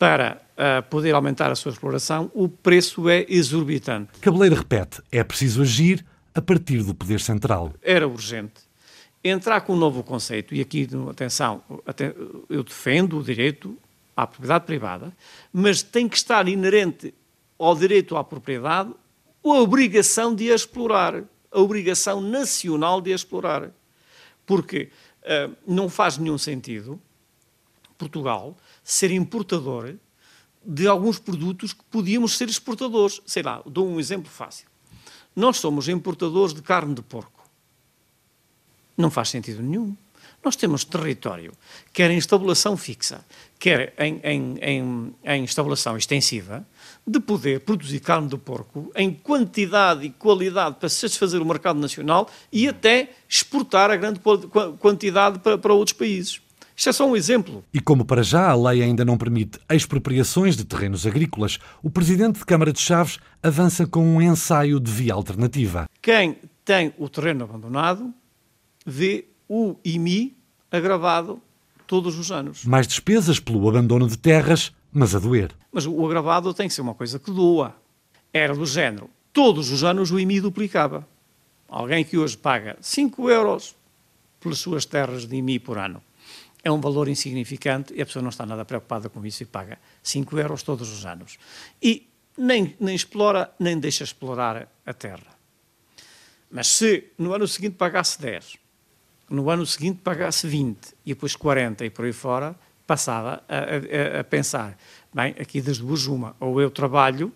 para 0.00 0.42
uh, 0.56 0.82
poder 0.90 1.14
aumentar 1.14 1.52
a 1.52 1.54
sua 1.54 1.70
exploração, 1.70 2.28
o 2.34 2.48
preço 2.48 3.08
é 3.08 3.24
exorbitante. 3.28 4.18
Cabeleira 4.20 4.56
repete, 4.56 5.00
é 5.12 5.22
preciso 5.22 5.62
agir 5.62 6.04
a 6.34 6.42
partir 6.42 6.82
do 6.82 6.92
poder 6.92 7.20
central. 7.20 7.72
Era 7.82 8.08
urgente 8.08 8.67
entrar 9.22 9.60
com 9.62 9.74
um 9.74 9.76
novo 9.76 10.02
conceito, 10.02 10.54
e 10.54 10.60
aqui, 10.60 10.88
atenção, 11.10 11.62
eu 12.48 12.62
defendo 12.62 13.18
o 13.18 13.22
direito 13.22 13.76
à 14.16 14.26
propriedade 14.26 14.64
privada, 14.64 15.16
mas 15.52 15.82
tem 15.82 16.08
que 16.08 16.16
estar 16.16 16.48
inerente 16.48 17.14
ao 17.58 17.74
direito 17.74 18.16
à 18.16 18.24
propriedade 18.24 18.92
a 19.44 19.48
obrigação 19.60 20.34
de 20.34 20.50
a 20.50 20.54
explorar, 20.54 21.24
a 21.50 21.60
obrigação 21.60 22.20
nacional 22.20 23.00
de 23.00 23.12
a 23.12 23.16
explorar. 23.16 23.70
Porque 24.44 24.90
uh, 25.22 25.54
não 25.66 25.88
faz 25.88 26.18
nenhum 26.18 26.38
sentido 26.38 27.00
Portugal 27.96 28.56
ser 28.82 29.10
importador 29.10 29.94
de 30.64 30.86
alguns 30.86 31.18
produtos 31.18 31.72
que 31.72 31.84
podíamos 31.84 32.36
ser 32.36 32.48
exportadores. 32.48 33.20
Sei 33.26 33.42
lá, 33.42 33.62
dou 33.66 33.88
um 33.88 33.98
exemplo 33.98 34.30
fácil. 34.30 34.66
Nós 35.34 35.56
somos 35.58 35.88
importadores 35.88 36.54
de 36.54 36.62
carne 36.62 36.94
de 36.94 37.02
porco. 37.02 37.37
Não 38.98 39.10
faz 39.10 39.30
sentido 39.30 39.62
nenhum. 39.62 39.96
Nós 40.44 40.56
temos 40.56 40.84
território, 40.84 41.52
quer 41.92 42.10
em 42.10 42.16
instabulação 42.16 42.76
fixa, 42.76 43.24
quer 43.58 43.92
em, 43.98 44.20
em, 44.22 44.58
em, 44.60 45.14
em 45.24 45.42
instabulação 45.42 45.96
extensiva, 45.96 46.66
de 47.06 47.18
poder 47.18 47.60
produzir 47.60 48.00
carne 48.00 48.28
de 48.28 48.36
porco 48.36 48.92
em 48.94 49.12
quantidade 49.12 50.06
e 50.06 50.10
qualidade 50.10 50.76
para 50.78 50.88
satisfazer 50.88 51.40
o 51.40 51.44
mercado 51.44 51.78
nacional 51.78 52.28
e 52.52 52.68
até 52.68 53.10
exportar 53.28 53.90
a 53.90 53.96
grande 53.96 54.20
quantidade 54.78 55.38
para, 55.40 55.58
para 55.58 55.74
outros 55.74 55.96
países. 55.96 56.40
Isto 56.76 56.90
é 56.90 56.92
só 56.92 57.08
um 57.08 57.16
exemplo. 57.16 57.64
E 57.74 57.80
como 57.80 58.04
para 58.04 58.22
já 58.22 58.48
a 58.48 58.54
lei 58.54 58.84
ainda 58.84 59.04
não 59.04 59.18
permite 59.18 59.58
expropriações 59.68 60.56
de 60.56 60.64
terrenos 60.64 61.04
agrícolas, 61.04 61.58
o 61.82 61.90
presidente 61.90 62.38
de 62.38 62.44
Câmara 62.44 62.72
de 62.72 62.78
Chaves 62.78 63.18
avança 63.42 63.84
com 63.84 64.06
um 64.06 64.22
ensaio 64.22 64.78
de 64.78 64.90
via 64.90 65.14
alternativa. 65.14 65.86
Quem 66.00 66.36
tem 66.64 66.94
o 66.96 67.08
terreno 67.08 67.44
abandonado 67.44 68.14
vê 68.88 69.26
o 69.48 69.76
IMI 69.84 70.36
agravado 70.70 71.40
todos 71.86 72.18
os 72.18 72.30
anos. 72.30 72.64
Mais 72.64 72.86
despesas 72.86 73.38
pelo 73.38 73.68
abandono 73.68 74.08
de 74.08 74.16
terras, 74.16 74.72
mas 74.92 75.14
a 75.14 75.18
doer. 75.18 75.54
Mas 75.70 75.86
o 75.86 76.04
agravado 76.06 76.52
tem 76.54 76.68
que 76.68 76.74
ser 76.74 76.80
uma 76.80 76.94
coisa 76.94 77.18
que 77.18 77.30
doa. 77.30 77.74
Era 78.32 78.54
do 78.54 78.66
género. 78.66 79.10
Todos 79.32 79.70
os 79.70 79.84
anos 79.84 80.10
o 80.10 80.18
IMI 80.18 80.40
duplicava. 80.40 81.06
Alguém 81.68 82.04
que 82.04 82.16
hoje 82.16 82.36
paga 82.36 82.76
5 82.80 83.30
euros 83.30 83.76
pelas 84.40 84.58
suas 84.58 84.84
terras 84.84 85.26
de 85.26 85.36
IMI 85.36 85.58
por 85.58 85.78
ano. 85.78 86.02
É 86.64 86.70
um 86.70 86.80
valor 86.80 87.08
insignificante 87.08 87.94
e 87.94 88.02
a 88.02 88.06
pessoa 88.06 88.22
não 88.22 88.30
está 88.30 88.44
nada 88.44 88.64
preocupada 88.64 89.08
com 89.08 89.24
isso 89.24 89.42
e 89.42 89.46
paga 89.46 89.78
5 90.02 90.38
euros 90.38 90.62
todos 90.62 90.90
os 90.90 91.04
anos. 91.06 91.38
E 91.82 92.08
nem, 92.36 92.74
nem 92.80 92.94
explora, 92.94 93.52
nem 93.58 93.78
deixa 93.78 94.04
explorar 94.04 94.68
a 94.84 94.94
terra. 94.94 95.38
Mas 96.50 96.68
se 96.68 97.12
no 97.18 97.34
ano 97.34 97.46
seguinte 97.46 97.76
pagasse 97.76 98.20
10, 98.20 98.56
no 99.28 99.50
ano 99.50 99.66
seguinte 99.66 100.00
pagasse 100.02 100.46
20 100.46 100.94
e 101.04 101.14
depois 101.14 101.36
40 101.36 101.84
e 101.84 101.90
por 101.90 102.04
aí 102.04 102.12
fora, 102.12 102.54
passava 102.86 103.42
a, 103.48 104.16
a, 104.16 104.20
a 104.20 104.24
pensar, 104.24 104.76
bem, 105.12 105.34
aqui 105.38 105.60
das 105.60 105.78
duas 105.78 106.06
uma, 106.06 106.34
ou 106.40 106.60
eu 106.60 106.70
trabalho 106.70 107.32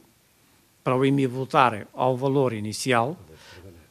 para 0.83 0.97
o 0.97 1.05
IMI 1.05 1.27
voltar 1.27 1.87
ao 1.93 2.17
valor 2.17 2.53
inicial, 2.53 3.17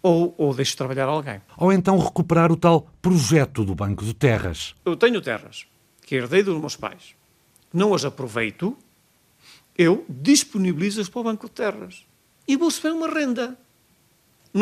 ou, 0.04 0.34
ou 0.38 0.54
deixo 0.54 0.76
trabalhar 0.76 1.06
alguém. 1.06 1.42
Ou 1.58 1.72
então 1.72 1.98
recuperar 2.00 2.52
o 2.52 2.58
tal 2.58 2.88
projeto 3.02 3.64
do 3.64 3.76
Banco 3.76 4.04
de 4.04 4.14
Terras. 4.14 4.76
Eu 4.84 4.96
tenho 4.96 5.22
terras 5.22 5.68
que 6.06 6.16
herdei 6.16 6.44
dos 6.44 6.60
meus 6.60 6.76
pais, 6.76 7.16
não 7.72 7.94
as 7.94 8.04
aproveito, 8.04 8.76
eu 9.78 10.04
disponibilizo-as 10.10 11.08
para 11.08 11.22
o 11.22 11.24
Banco 11.24 11.48
de 11.48 11.54
Terras 11.54 12.06
e 12.48 12.58
vou 12.58 12.68
receber 12.68 12.94
uma 12.94 13.08
renda 13.08 13.58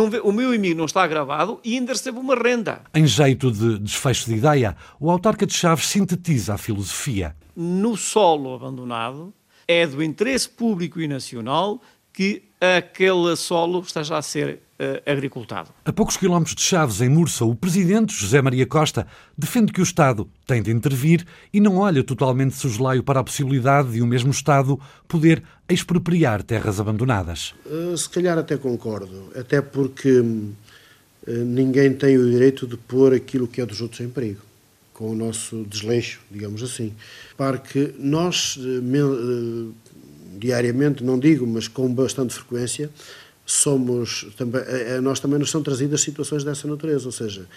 vê, 0.10 0.20
o 0.20 0.32
meu 0.32 0.54
IMI 0.54 0.74
não 0.74 0.86
está 0.86 1.06
gravado 1.08 1.60
e 1.64 1.76
ainda 1.76 1.94
recebo 1.94 2.20
uma 2.20 2.36
renda. 2.36 2.82
Em 2.94 3.08
jeito 3.08 3.52
de 3.52 3.80
desfecho 3.80 4.26
de 4.28 4.36
ideia, 4.36 4.76
o 5.00 5.10
autarca 5.10 5.46
de 5.46 5.54
Chaves 5.54 5.86
sintetiza 5.86 6.54
a 6.54 6.58
filosofia. 6.58 7.36
No 7.56 7.98
solo 7.98 8.54
abandonado, 8.54 9.34
é 9.68 9.86
do 9.86 10.04
interesse 10.04 10.50
público 10.50 11.00
e 11.00 11.08
nacional 11.08 11.82
que 12.20 12.44
aquele 12.60 13.34
solo 13.38 13.80
esteja 13.80 14.18
a 14.18 14.22
ser 14.22 14.60
uh, 14.78 15.10
agricultado. 15.10 15.70
A 15.86 15.94
poucos 15.94 16.18
quilómetros 16.18 16.54
de 16.54 16.62
Chaves, 16.62 17.00
em 17.00 17.08
Mursa, 17.08 17.46
o 17.46 17.56
presidente 17.56 18.14
José 18.14 18.42
Maria 18.42 18.66
Costa 18.66 19.08
defende 19.38 19.72
que 19.72 19.80
o 19.80 19.84
Estado 19.84 20.30
tem 20.46 20.62
de 20.62 20.70
intervir 20.70 21.26
e 21.54 21.62
não 21.62 21.78
olha 21.78 22.04
totalmente 22.04 22.56
soslaio 22.56 23.04
para 23.04 23.22
a 23.22 23.24
possibilidade 23.24 23.92
de 23.92 24.02
o 24.02 24.06
mesmo 24.06 24.32
Estado 24.32 24.78
poder 25.08 25.42
expropriar 25.70 26.44
terras 26.44 26.78
abandonadas. 26.78 27.54
Uh, 27.66 27.96
se 27.98 28.10
calhar 28.10 28.38
até 28.38 28.58
concordo, 28.58 29.32
até 29.34 29.62
porque 29.62 30.20
uh, 30.20 30.54
ninguém 31.26 31.94
tem 31.94 32.18
o 32.18 32.30
direito 32.30 32.68
de 32.68 32.76
pôr 32.76 33.14
aquilo 33.14 33.48
que 33.48 33.62
é 33.62 33.66
dos 33.66 33.80
outros 33.80 34.02
em 34.02 34.10
perigo 34.10 34.42
com 34.92 35.12
o 35.12 35.16
nosso 35.16 35.64
desleixo, 35.64 36.20
digamos 36.30 36.62
assim. 36.62 36.94
Para 37.38 37.58
que 37.58 37.96
nós, 37.98 38.60
diariamente, 40.40 41.04
não 41.04 41.20
digo, 41.20 41.46
mas 41.46 41.68
com 41.68 41.94
bastante 41.94 42.34
frequência, 42.34 42.90
somos 43.46 44.28
também, 44.38 44.62
a 44.96 45.02
nós 45.02 45.20
também 45.20 45.40
nos 45.40 45.50
são 45.50 45.64
trazidas 45.64 46.02
situações 46.02 46.44
dessa 46.44 46.68
natureza, 46.68 47.08
ou 47.08 47.12
seja, 47.12 47.48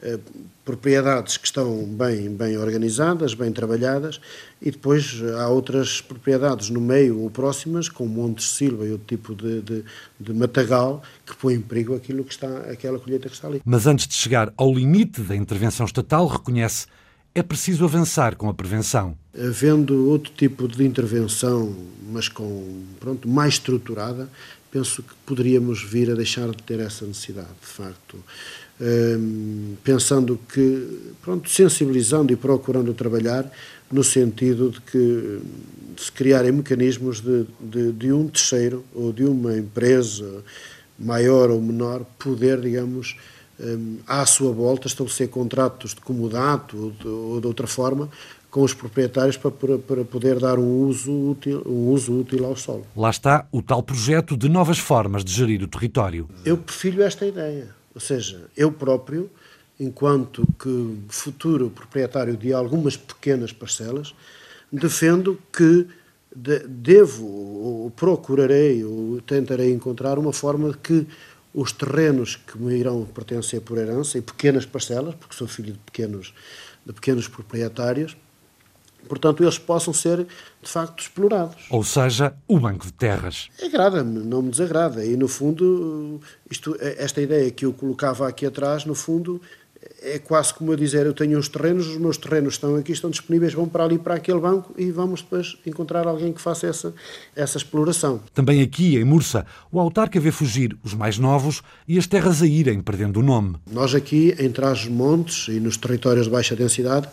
eh, 0.00 0.18
propriedades 0.64 1.36
que 1.36 1.46
estão 1.46 1.84
bem, 1.84 2.34
bem 2.34 2.56
organizadas, 2.56 3.34
bem 3.34 3.52
trabalhadas, 3.52 4.20
e 4.60 4.70
depois 4.70 5.22
há 5.38 5.48
outras 5.48 6.00
propriedades 6.00 6.70
no 6.70 6.80
meio 6.80 7.20
ou 7.20 7.30
próximas, 7.30 7.88
com 7.88 8.06
montes 8.06 8.46
de 8.46 8.52
silva 8.52 8.86
e 8.86 8.92
outro 8.92 9.06
tipo 9.06 9.34
de, 9.34 9.60
de, 9.60 9.84
de, 10.18 10.32
matagal, 10.32 11.02
que 11.26 11.36
põe 11.36 11.54
em 11.54 11.60
perigo 11.60 11.94
aquilo 11.94 12.24
que 12.24 12.32
está, 12.32 12.48
aquela 12.70 12.98
colheita 12.98 13.28
que 13.28 13.34
está 13.34 13.46
ali. 13.46 13.60
Mas 13.64 13.86
antes 13.86 14.08
de 14.08 14.14
chegar 14.14 14.52
ao 14.56 14.72
limite 14.72 15.20
da 15.20 15.36
intervenção 15.36 15.84
estatal, 15.84 16.26
reconhece 16.26 16.86
é 17.34 17.42
preciso 17.42 17.84
avançar 17.84 18.36
com 18.36 18.48
a 18.48 18.54
prevenção. 18.54 19.16
Havendo 19.34 20.08
outro 20.08 20.32
tipo 20.36 20.68
de 20.68 20.84
intervenção, 20.84 21.74
mas 22.10 22.28
com 22.28 22.82
pronto 23.00 23.28
mais 23.28 23.54
estruturada, 23.54 24.28
penso 24.70 25.02
que 25.02 25.14
poderíamos 25.24 25.82
vir 25.82 26.10
a 26.10 26.14
deixar 26.14 26.48
de 26.50 26.62
ter 26.62 26.80
essa 26.80 27.06
necessidade, 27.06 27.48
de 27.60 27.66
facto. 27.66 28.18
Um, 28.80 29.76
pensando 29.84 30.38
que, 30.52 31.12
pronto, 31.22 31.48
sensibilizando 31.48 32.32
e 32.32 32.36
procurando 32.36 32.92
trabalhar 32.92 33.50
no 33.90 34.02
sentido 34.02 34.70
de 34.70 34.80
que 34.80 35.40
se 35.96 36.10
criarem 36.10 36.52
mecanismos 36.52 37.20
de, 37.20 37.46
de, 37.60 37.92
de 37.92 38.12
um 38.12 38.26
terceiro 38.26 38.84
ou 38.94 39.12
de 39.12 39.24
uma 39.24 39.56
empresa 39.56 40.42
maior 40.98 41.50
ou 41.50 41.60
menor 41.60 42.04
poder, 42.18 42.60
digamos, 42.60 43.16
à 44.06 44.24
sua 44.26 44.52
volta 44.52 44.86
estabelecer 44.86 45.28
contratos 45.28 45.94
de 45.94 46.00
comodato 46.00 46.76
ou 46.76 46.90
de, 46.90 47.08
ou 47.08 47.40
de 47.40 47.46
outra 47.46 47.66
forma 47.66 48.08
com 48.50 48.62
os 48.62 48.74
proprietários 48.74 49.38
para, 49.38 49.78
para 49.78 50.04
poder 50.04 50.38
dar 50.38 50.58
um 50.58 50.82
uso, 50.86 51.10
útil, 51.10 51.62
um 51.64 51.88
uso 51.88 52.20
útil 52.20 52.44
ao 52.44 52.54
solo. 52.54 52.86
Lá 52.94 53.08
está 53.08 53.46
o 53.50 53.62
tal 53.62 53.82
projeto 53.82 54.36
de 54.36 54.46
novas 54.46 54.78
formas 54.78 55.24
de 55.24 55.32
gerir 55.32 55.62
o 55.62 55.66
território. 55.66 56.28
Eu 56.44 56.58
prefiro 56.58 57.02
esta 57.02 57.24
ideia, 57.24 57.74
ou 57.94 58.00
seja, 58.00 58.44
eu 58.54 58.70
próprio, 58.70 59.30
enquanto 59.80 60.46
que 60.58 60.98
futuro 61.08 61.70
proprietário 61.70 62.36
de 62.36 62.52
algumas 62.52 62.94
pequenas 62.94 63.52
parcelas, 63.52 64.14
defendo 64.70 65.38
que 65.50 65.86
devo 66.68 67.26
ou 67.26 67.90
procurarei 67.90 68.84
ou 68.84 69.20
tentarei 69.22 69.72
encontrar 69.72 70.18
uma 70.18 70.32
forma 70.32 70.70
de 70.70 70.78
que 70.78 71.06
os 71.54 71.72
terrenos 71.72 72.36
que 72.36 72.58
me 72.58 72.76
irão 72.76 73.04
pertencer 73.04 73.60
por 73.60 73.78
herança 73.78 74.18
e 74.18 74.22
pequenas 74.22 74.64
parcelas, 74.64 75.14
porque 75.14 75.34
sou 75.34 75.46
filho 75.46 75.72
de 75.72 75.78
pequenos, 75.78 76.32
de 76.84 76.92
pequenos 76.92 77.28
proprietários, 77.28 78.16
portanto, 79.08 79.42
eles 79.42 79.58
possam 79.58 79.92
ser, 79.92 80.18
de 80.18 80.70
facto, 80.70 81.00
explorados. 81.02 81.66
Ou 81.70 81.84
seja, 81.84 82.34
o 82.48 82.58
Banco 82.58 82.86
de 82.86 82.92
Terras. 82.92 83.50
Agrada-me, 83.62 84.20
não 84.20 84.42
me 84.42 84.50
desagrada. 84.50 85.04
E, 85.04 85.16
no 85.16 85.28
fundo, 85.28 86.20
isto, 86.50 86.76
esta 86.80 87.20
ideia 87.20 87.50
que 87.50 87.66
eu 87.66 87.72
colocava 87.72 88.26
aqui 88.26 88.46
atrás, 88.46 88.84
no 88.84 88.94
fundo, 88.94 89.40
é 90.02 90.18
quase 90.18 90.52
como 90.52 90.72
eu 90.72 90.76
dizer, 90.76 91.06
eu 91.06 91.12
tenho 91.12 91.38
uns 91.38 91.48
terrenos, 91.48 91.86
os 91.86 91.96
meus 91.96 92.16
terrenos 92.16 92.54
estão 92.54 92.76
aqui, 92.76 92.92
estão 92.92 93.10
disponíveis, 93.10 93.54
vão 93.54 93.68
para 93.68 93.84
ali, 93.84 93.98
para 93.98 94.14
aquele 94.14 94.40
banco 94.40 94.74
e 94.76 94.90
vamos 94.90 95.22
depois 95.22 95.56
encontrar 95.64 96.06
alguém 96.06 96.32
que 96.32 96.40
faça 96.40 96.66
essa, 96.66 96.94
essa 97.34 97.58
exploração. 97.58 98.20
Também 98.34 98.62
aqui, 98.62 98.96
em 98.96 99.04
Mursa, 99.04 99.46
o 99.70 99.78
autarca 99.78 100.18
vê 100.18 100.30
fugir 100.32 100.76
os 100.82 100.94
mais 100.94 101.18
novos 101.18 101.62
e 101.86 101.98
as 101.98 102.06
terras 102.06 102.42
a 102.42 102.46
irem 102.46 102.80
perdendo 102.80 103.20
o 103.20 103.22
nome. 103.22 103.56
Nós 103.70 103.94
aqui, 103.94 104.34
em 104.38 104.50
Trás-os-Montes 104.50 105.48
e 105.48 105.60
nos 105.60 105.76
territórios 105.76 106.26
de 106.26 106.32
baixa 106.32 106.56
densidade, 106.56 107.08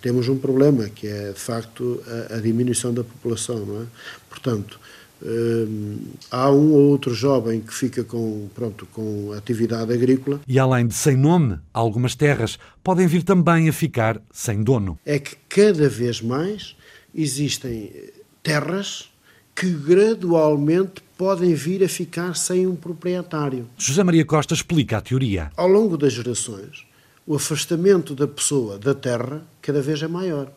temos 0.00 0.28
um 0.28 0.38
problema, 0.38 0.88
que 0.88 1.06
é, 1.06 1.32
de 1.32 1.40
facto, 1.40 2.02
a, 2.30 2.36
a 2.36 2.40
diminuição 2.40 2.94
da 2.94 3.02
população, 3.02 3.66
não 3.66 3.82
é? 3.82 3.86
Portanto, 4.28 4.78
Hum, 5.22 5.98
há 6.30 6.50
um 6.50 6.72
ou 6.72 6.90
outro 6.90 7.12
jovem 7.12 7.60
que 7.60 7.74
fica 7.74 8.04
com, 8.04 8.48
pronto, 8.54 8.86
com 8.92 9.32
atividade 9.32 9.92
agrícola. 9.92 10.40
E 10.46 10.58
além 10.58 10.86
de 10.86 10.94
sem 10.94 11.16
nome, 11.16 11.58
algumas 11.72 12.14
terras 12.14 12.58
podem 12.82 13.06
vir 13.06 13.22
também 13.22 13.68
a 13.68 13.72
ficar 13.72 14.20
sem 14.32 14.62
dono. 14.62 14.98
É 15.04 15.18
que 15.18 15.36
cada 15.48 15.88
vez 15.88 16.20
mais 16.20 16.76
existem 17.14 17.92
terras 18.42 19.10
que 19.54 19.70
gradualmente 19.70 21.02
podem 21.16 21.52
vir 21.52 21.82
a 21.82 21.88
ficar 21.88 22.36
sem 22.36 22.64
um 22.64 22.76
proprietário. 22.76 23.66
José 23.76 24.04
Maria 24.04 24.24
Costa 24.24 24.54
explica 24.54 24.98
a 24.98 25.00
teoria. 25.00 25.50
Ao 25.56 25.66
longo 25.66 25.96
das 25.96 26.12
gerações, 26.12 26.86
o 27.26 27.34
afastamento 27.34 28.14
da 28.14 28.28
pessoa 28.28 28.78
da 28.78 28.94
terra 28.94 29.42
cada 29.60 29.82
vez 29.82 30.00
é 30.00 30.06
maior. 30.06 30.52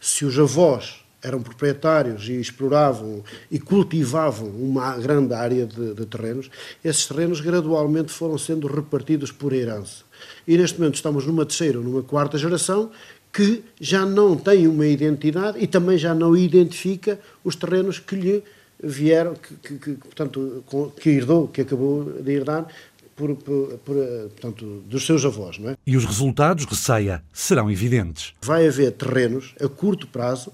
Se 0.00 0.24
os 0.24 0.36
avós 0.36 1.00
eram 1.22 1.42
proprietários 1.42 2.28
e 2.28 2.40
exploravam 2.40 3.22
e 3.50 3.58
cultivavam 3.58 4.48
uma 4.48 4.96
grande 4.98 5.34
área 5.34 5.66
de, 5.66 5.94
de, 5.94 6.06
terrenos, 6.06 6.50
esses 6.84 7.06
terrenos 7.06 7.40
gradualmente 7.40 8.12
foram 8.12 8.38
sendo 8.38 8.66
repartidos 8.66 9.30
por 9.30 9.52
herança. 9.52 10.04
E 10.46 10.56
neste 10.56 10.78
momento 10.78 10.94
estamos 10.94 11.26
numa 11.26 11.44
terceira 11.44 11.78
ou 11.78 11.84
numa 11.84 12.02
quarta 12.02 12.38
geração 12.38 12.90
que 13.32 13.62
já 13.80 14.04
não 14.04 14.36
tem 14.36 14.66
uma 14.66 14.86
identidade 14.86 15.58
e 15.60 15.66
também 15.66 15.96
já 15.96 16.14
não 16.14 16.36
identifica 16.36 17.20
os 17.44 17.54
terrenos 17.54 17.98
que 17.98 18.16
lhe 18.16 18.42
vieram, 18.82 19.34
que, 19.34 19.54
que, 19.54 19.78
que 19.78 19.94
portanto, 19.94 20.64
que 21.00 21.10
herdou, 21.10 21.46
que 21.48 21.60
acabou 21.60 22.04
de 22.04 22.32
herdar 22.32 22.66
por, 23.14 23.36
por, 23.36 23.78
por, 23.84 23.96
portanto, 24.30 24.82
dos 24.86 25.04
seus 25.04 25.24
avós. 25.24 25.58
Não 25.58 25.70
é? 25.70 25.76
E 25.86 25.96
os 25.96 26.04
resultados, 26.04 26.64
receia, 26.64 27.22
serão 27.32 27.70
evidentes. 27.70 28.32
Vai 28.40 28.66
haver 28.66 28.92
terrenos 28.92 29.54
a 29.62 29.68
curto 29.68 30.06
prazo 30.06 30.50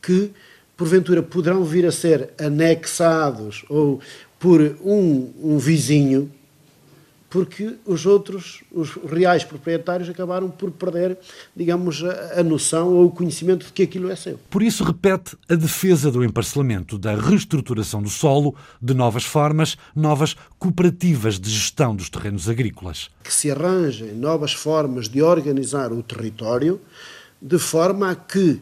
que, 0.00 0.30
porventura, 0.76 1.22
poderão 1.22 1.64
vir 1.64 1.86
a 1.86 1.92
ser 1.92 2.30
anexados 2.38 3.64
ou 3.68 4.00
por 4.38 4.60
um, 4.84 5.32
um 5.42 5.58
vizinho, 5.58 6.30
porque 7.30 7.76
os 7.84 8.06
outros, 8.06 8.62
os 8.72 8.92
reais 8.92 9.44
proprietários, 9.44 10.08
acabaram 10.08 10.48
por 10.48 10.70
perder, 10.70 11.18
digamos, 11.54 12.02
a, 12.02 12.40
a, 12.40 12.42
noção 12.42 12.94
ou 12.94 13.06
o 13.06 13.10
conhecimento 13.10 13.66
de 13.66 13.72
que 13.72 13.82
aquilo 13.82 14.10
é 14.10 14.16
seu. 14.16 14.38
Por 14.48 14.62
isso, 14.62 14.82
repete 14.82 15.36
a 15.48 15.54
defesa 15.54 16.10
do 16.10 16.24
emparcelamento, 16.24 16.96
da 16.96 17.14
reestruturação 17.14 18.02
do 18.02 18.08
solo, 18.08 18.54
de 18.80 18.94
novas 18.94 19.24
formas, 19.24 19.76
novas 19.94 20.36
cooperativas 20.58 21.38
de 21.38 21.50
gestão 21.50 21.94
dos 21.94 22.08
terrenos 22.08 22.48
agrícolas. 22.48 23.10
Que 23.22 23.32
se 23.32 23.50
arranjem 23.50 24.14
novas 24.14 24.54
formas 24.54 25.06
de 25.06 25.20
organizar 25.20 25.92
o 25.92 26.02
território 26.02 26.80
de 27.40 27.58
forma 27.58 28.10
a 28.10 28.16
que 28.16 28.60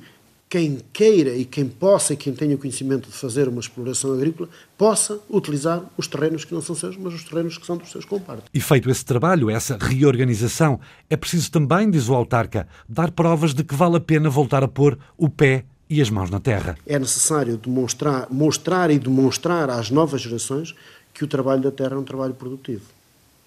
quem 0.49 0.81
queira 0.93 1.35
e 1.35 1.45
quem 1.45 1.67
possa 1.67 2.13
e 2.13 2.17
quem 2.17 2.33
tenha 2.33 2.57
conhecimento 2.57 3.09
de 3.09 3.17
fazer 3.17 3.49
uma 3.49 3.61
exploração 3.61 4.13
agrícola 4.13 4.49
possa 4.79 5.19
utilizar 5.29 5.83
os 5.97 6.07
terrenos 6.07 6.45
que 6.45 6.55
não 6.55 6.63
são 6.63 6.75
seus, 6.75 6.97
mas 6.97 7.15
os 7.15 7.25
terrenos 7.25 7.59
que 7.59 7.67
são 7.67 7.77
dos 7.77 7.91
seus 7.91 8.05
compartos. 8.05 8.49
E 8.55 8.61
feito 8.61 8.89
esse 8.89 9.05
trabalho, 9.05 9.51
essa 9.51 9.77
reorganização, 9.77 10.79
é 11.11 11.17
preciso 11.17 11.51
também, 11.51 11.91
diz 11.91 12.09
o 12.09 12.15
autarca, 12.15 12.69
dar 12.89 13.11
provas 13.11 13.55
de 13.55 13.65
que 13.65 13.75
vale 13.75 13.97
a 13.97 14.01
pena 14.01 14.31
voltar 14.31 14.63
a 14.63 14.69
pôr 14.69 14.97
o 15.17 15.29
pé 15.29 15.65
e 15.91 16.01
as 16.01 16.11
mãos 16.11 16.31
na 16.31 16.39
terra. 16.39 16.77
É 16.87 16.99
necessário 16.99 17.57
demonstrar, 17.57 18.29
mostrar 18.31 18.91
e 18.91 18.99
demonstrar 18.99 19.69
às 19.69 19.91
novas 19.91 20.21
gerações 20.21 20.75
que 21.13 21.25
o 21.25 21.27
trabalho 21.27 21.63
da 21.63 21.71
terra 21.73 21.95
é 21.95 21.99
um 21.99 22.05
trabalho 22.05 22.35
produtivo. 22.35 22.83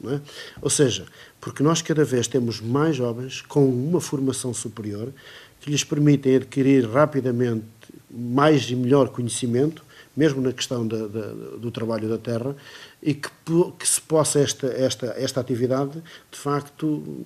É? 0.05 0.19
Ou 0.61 0.69
seja, 0.69 1.05
porque 1.41 1.61
nós 1.61 1.81
cada 1.81 2.05
vez 2.05 2.25
temos 2.25 2.61
mais 2.61 2.95
jovens 2.95 3.41
com 3.41 3.67
uma 3.67 3.99
formação 3.99 4.53
superior 4.53 5.11
que 5.59 5.69
lhes 5.69 5.83
permitem 5.83 6.37
adquirir 6.37 6.89
rapidamente 6.89 7.65
mais 8.09 8.69
e 8.69 8.75
melhor 8.75 9.09
conhecimento, 9.09 9.83
mesmo 10.15 10.41
na 10.41 10.51
questão 10.51 10.87
da, 10.87 11.07
da, 11.07 11.27
do 11.57 11.71
trabalho 11.71 12.09
da 12.09 12.17
terra, 12.17 12.55
e 13.01 13.13
que, 13.13 13.29
que 13.77 13.87
se 13.87 14.01
possa 14.01 14.39
esta, 14.39 14.67
esta, 14.67 15.05
esta 15.17 15.39
atividade, 15.39 16.01
de 16.31 16.37
facto, 16.37 17.25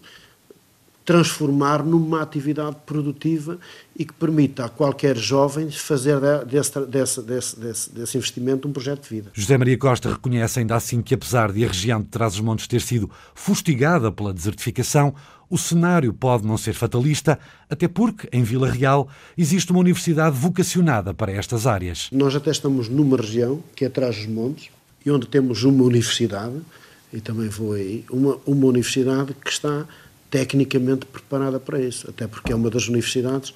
transformar 1.06 1.84
numa 1.84 2.22
atividade 2.22 2.78
produtiva 2.86 3.58
e 3.96 4.06
que 4.06 4.14
permita 4.14 4.66
a 4.66 4.70
qualquer 4.70 5.18
jovem 5.18 5.70
fazer 5.70 6.20
desse, 6.46 6.80
desse, 6.86 7.22
desse, 7.22 7.92
desse, 7.92 8.18
investimento 8.18 8.68
um 8.68 8.72
projeto 8.72 9.04
de 9.04 9.10
vida. 9.10 9.32
José 9.34 9.58
Maria 9.58 9.78
Costa 9.78 10.10
reconhece 10.10 10.60
ainda 10.60 10.76
assim 10.76 11.02
que, 11.02 11.14
apesar 11.14 11.52
de 11.52 11.64
a 11.64 11.68
região 11.68 12.02
de 12.02 12.08
Trás-os-Montes 12.08 12.68
ter 12.68 12.82
sido 12.82 13.10
fustigada 13.36 14.12
pela 14.12 14.34
desertificação, 14.34 15.14
o 15.50 15.58
cenário 15.58 16.14
pode 16.14 16.48
não 16.48 16.58
ser 16.58 16.74
fatalista, 16.74 17.38
até 17.70 17.88
porque, 17.88 18.28
em 18.32 18.42
Vila 18.42 18.70
Real, 18.70 19.08
existe 19.38 19.72
uma 19.72 19.82
universidade 19.82 20.36
vocacionada 20.36 21.14
para 21.14 21.32
estas 21.32 21.68
áreas. 21.68 22.10
Nós 22.12 22.36
até 22.36 22.50
estamos 22.50 22.90
numa 22.90 23.18
região, 23.18 23.62
que 23.76 23.86
é 23.86 23.90
Trás-os-Montes, 23.90 24.70
e 25.06 25.12
onde 25.12 25.28
temos 25.28 25.64
uma 25.64 25.84
universidade, 25.84 26.56
e 27.12 27.20
também 27.22 27.50
vou 27.50 27.74
aí, 27.74 28.04
uma, 28.10 28.40
uma 28.46 28.66
universidade 28.66 29.36
que 29.36 29.52
está 29.52 29.86
tecnicamente 30.34 31.06
preparada 31.06 31.60
para 31.60 31.80
isso, 31.80 32.10
até 32.10 32.26
porque 32.26 32.52
é 32.52 32.56
uma 32.56 32.68
das 32.68 32.88
universidades 32.88 33.54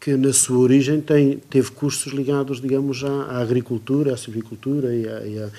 que 0.00 0.16
na 0.16 0.32
sua 0.32 0.58
origem 0.58 1.00
tem, 1.00 1.38
teve 1.38 1.70
cursos 1.70 2.12
ligados, 2.12 2.60
digamos, 2.60 3.04
à, 3.04 3.26
à 3.26 3.40
agricultura, 3.40 4.12
à 4.12 4.16
silvicultura 4.16 4.92
e 4.92 5.08
à, 5.08 5.24
e, 5.24 5.38
à, 5.38 5.50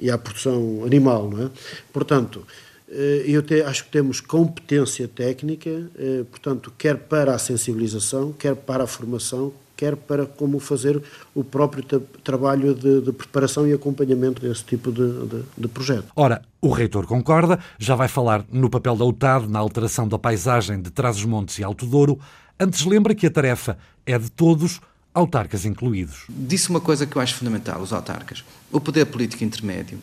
e 0.00 0.10
à, 0.10 0.18
produção 0.18 0.82
animal, 0.84 1.30
não 1.30 1.44
é? 1.44 1.50
Portanto, 1.92 2.44
eh, 2.90 3.26
eu 3.28 3.42
te, 3.44 3.62
acho 3.62 3.84
que 3.84 3.90
temos 3.92 4.20
competência 4.20 5.06
técnica, 5.06 5.88
eh, 5.96 6.24
portanto, 6.28 6.72
quer 6.76 6.96
para 6.96 7.32
a 7.32 7.38
sensibilização, 7.38 8.32
quer 8.32 8.56
para 8.56 8.82
a 8.82 8.86
formação, 8.88 9.52
quer 9.78 9.94
para 9.94 10.26
como 10.26 10.58
fazer 10.58 11.00
o 11.32 11.44
próprio 11.44 11.84
trabalho 12.24 12.74
de, 12.74 13.00
de, 13.00 13.12
preparação 13.12 13.64
e 13.64 13.72
acompanhamento 13.72 14.42
desse 14.42 14.64
tipo 14.64 14.90
de, 14.90 15.26
de, 15.26 15.44
de, 15.56 15.68
projeto. 15.68 16.06
Ora, 16.16 16.42
o 16.60 16.70
reitor 16.72 17.06
concorda, 17.06 17.60
já 17.78 17.94
vai 17.94 18.08
falar 18.08 18.44
no 18.50 18.68
papel 18.68 18.96
da 18.96 19.04
UTAD 19.04 19.46
na 19.46 19.60
alteração 19.60 20.08
da 20.08 20.18
paisagem 20.18 20.82
de 20.82 20.90
Trás-os-Montes 20.90 21.60
e 21.60 21.62
Alto 21.62 21.86
Douro. 21.86 22.18
Antes 22.58 22.84
lembra 22.84 23.14
que 23.14 23.24
a 23.24 23.30
tarefa 23.30 23.78
é 24.04 24.18
de 24.18 24.28
todos, 24.28 24.80
autarcas 25.14 25.64
incluídos. 25.64 26.24
Disse 26.28 26.70
uma 26.70 26.80
coisa 26.80 27.06
que 27.06 27.14
eu 27.14 27.22
acho 27.22 27.36
fundamental, 27.36 27.80
os 27.80 27.92
autarcas. 27.92 28.44
O 28.72 28.80
poder 28.80 29.06
político 29.06 29.44
intermédio 29.44 30.00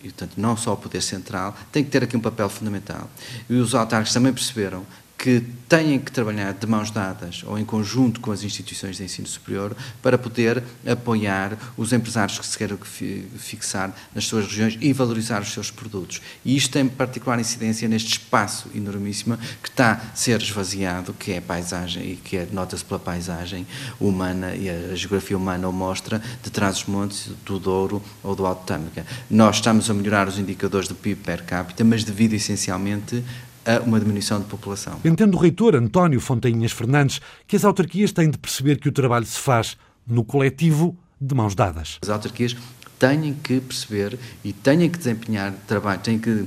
e, 0.00 0.10
portanto, 0.10 0.34
não 0.36 0.58
só 0.58 0.74
o 0.74 0.76
poder 0.76 1.00
central, 1.00 1.56
tem 1.72 1.82
que 1.82 1.90
ter 1.90 2.02
aqui 2.04 2.18
um 2.18 2.20
papel 2.20 2.50
fundamental. 2.50 3.08
E 3.48 3.54
os 3.54 3.74
autarcas 3.74 4.12
também 4.12 4.30
perceberam 4.30 4.84
que 5.16 5.42
têm 5.68 5.98
que 5.98 6.12
trabalhar 6.12 6.52
de 6.52 6.66
mãos 6.66 6.90
dadas 6.90 7.42
ou 7.46 7.58
em 7.58 7.64
conjunto 7.64 8.20
com 8.20 8.30
as 8.30 8.44
instituições 8.44 8.98
de 8.98 9.04
ensino 9.04 9.26
superior 9.26 9.76
para 10.02 10.16
poder 10.16 10.62
apoiar 10.86 11.56
os 11.76 11.92
empresários 11.92 12.38
que 12.38 12.46
se 12.46 12.56
queiram 12.56 12.78
fixar 12.78 13.94
nas 14.14 14.26
suas 14.26 14.46
regiões 14.46 14.78
e 14.80 14.92
valorizar 14.92 15.42
os 15.42 15.52
seus 15.52 15.70
produtos. 15.70 16.20
E 16.44 16.56
isto 16.56 16.70
tem 16.70 16.86
particular 16.86 17.40
incidência 17.40 17.88
neste 17.88 18.12
espaço 18.12 18.70
enormíssimo 18.74 19.36
que 19.62 19.68
está 19.68 19.92
a 20.12 20.16
ser 20.16 20.40
esvaziado, 20.40 21.12
que 21.14 21.32
é 21.32 21.38
a 21.38 21.42
paisagem 21.42 22.12
e 22.12 22.16
que 22.16 22.36
é, 22.36 22.46
nota-se 22.52 22.84
pela 22.84 23.00
paisagem 23.00 23.66
humana 23.98 24.54
e 24.54 24.68
a 24.68 24.94
geografia 24.94 25.36
humana 25.36 25.68
o 25.68 25.72
mostra, 25.72 26.22
de 26.42 26.50
trás 26.50 26.76
dos 26.76 26.86
montes, 26.86 27.30
do 27.44 27.58
Douro 27.58 28.02
ou 28.22 28.36
do 28.36 28.46
Alto 28.46 28.64
Tâmega. 28.64 29.04
Nós 29.30 29.56
estamos 29.56 29.90
a 29.90 29.94
melhorar 29.94 30.28
os 30.28 30.38
indicadores 30.38 30.88
do 30.88 30.94
PIB 30.94 31.22
per 31.22 31.42
capita, 31.44 31.82
mas 31.82 32.04
devido 32.04 32.34
essencialmente 32.34 33.24
a 33.66 33.80
uma 33.80 33.98
diminuição 33.98 34.40
de 34.40 34.46
população. 34.46 35.00
Entendo 35.04 35.34
o 35.34 35.38
reitor 35.38 35.74
António 35.74 36.20
Fontainhas 36.20 36.72
Fernandes 36.72 37.20
que 37.46 37.56
as 37.56 37.64
autarquias 37.64 38.12
têm 38.12 38.30
de 38.30 38.38
perceber 38.38 38.78
que 38.78 38.88
o 38.88 38.92
trabalho 38.92 39.26
se 39.26 39.38
faz 39.38 39.76
no 40.06 40.24
coletivo 40.24 40.96
de 41.20 41.34
mãos 41.34 41.54
dadas. 41.54 41.98
As 42.02 42.08
autarquias 42.08 42.56
têm 42.98 43.34
que 43.34 43.60
perceber 43.60 44.18
e 44.44 44.52
têm 44.52 44.88
que 44.88 44.98
desempenhar 44.98 45.52
trabalho, 45.66 46.00
têm 46.00 46.18
que 46.18 46.46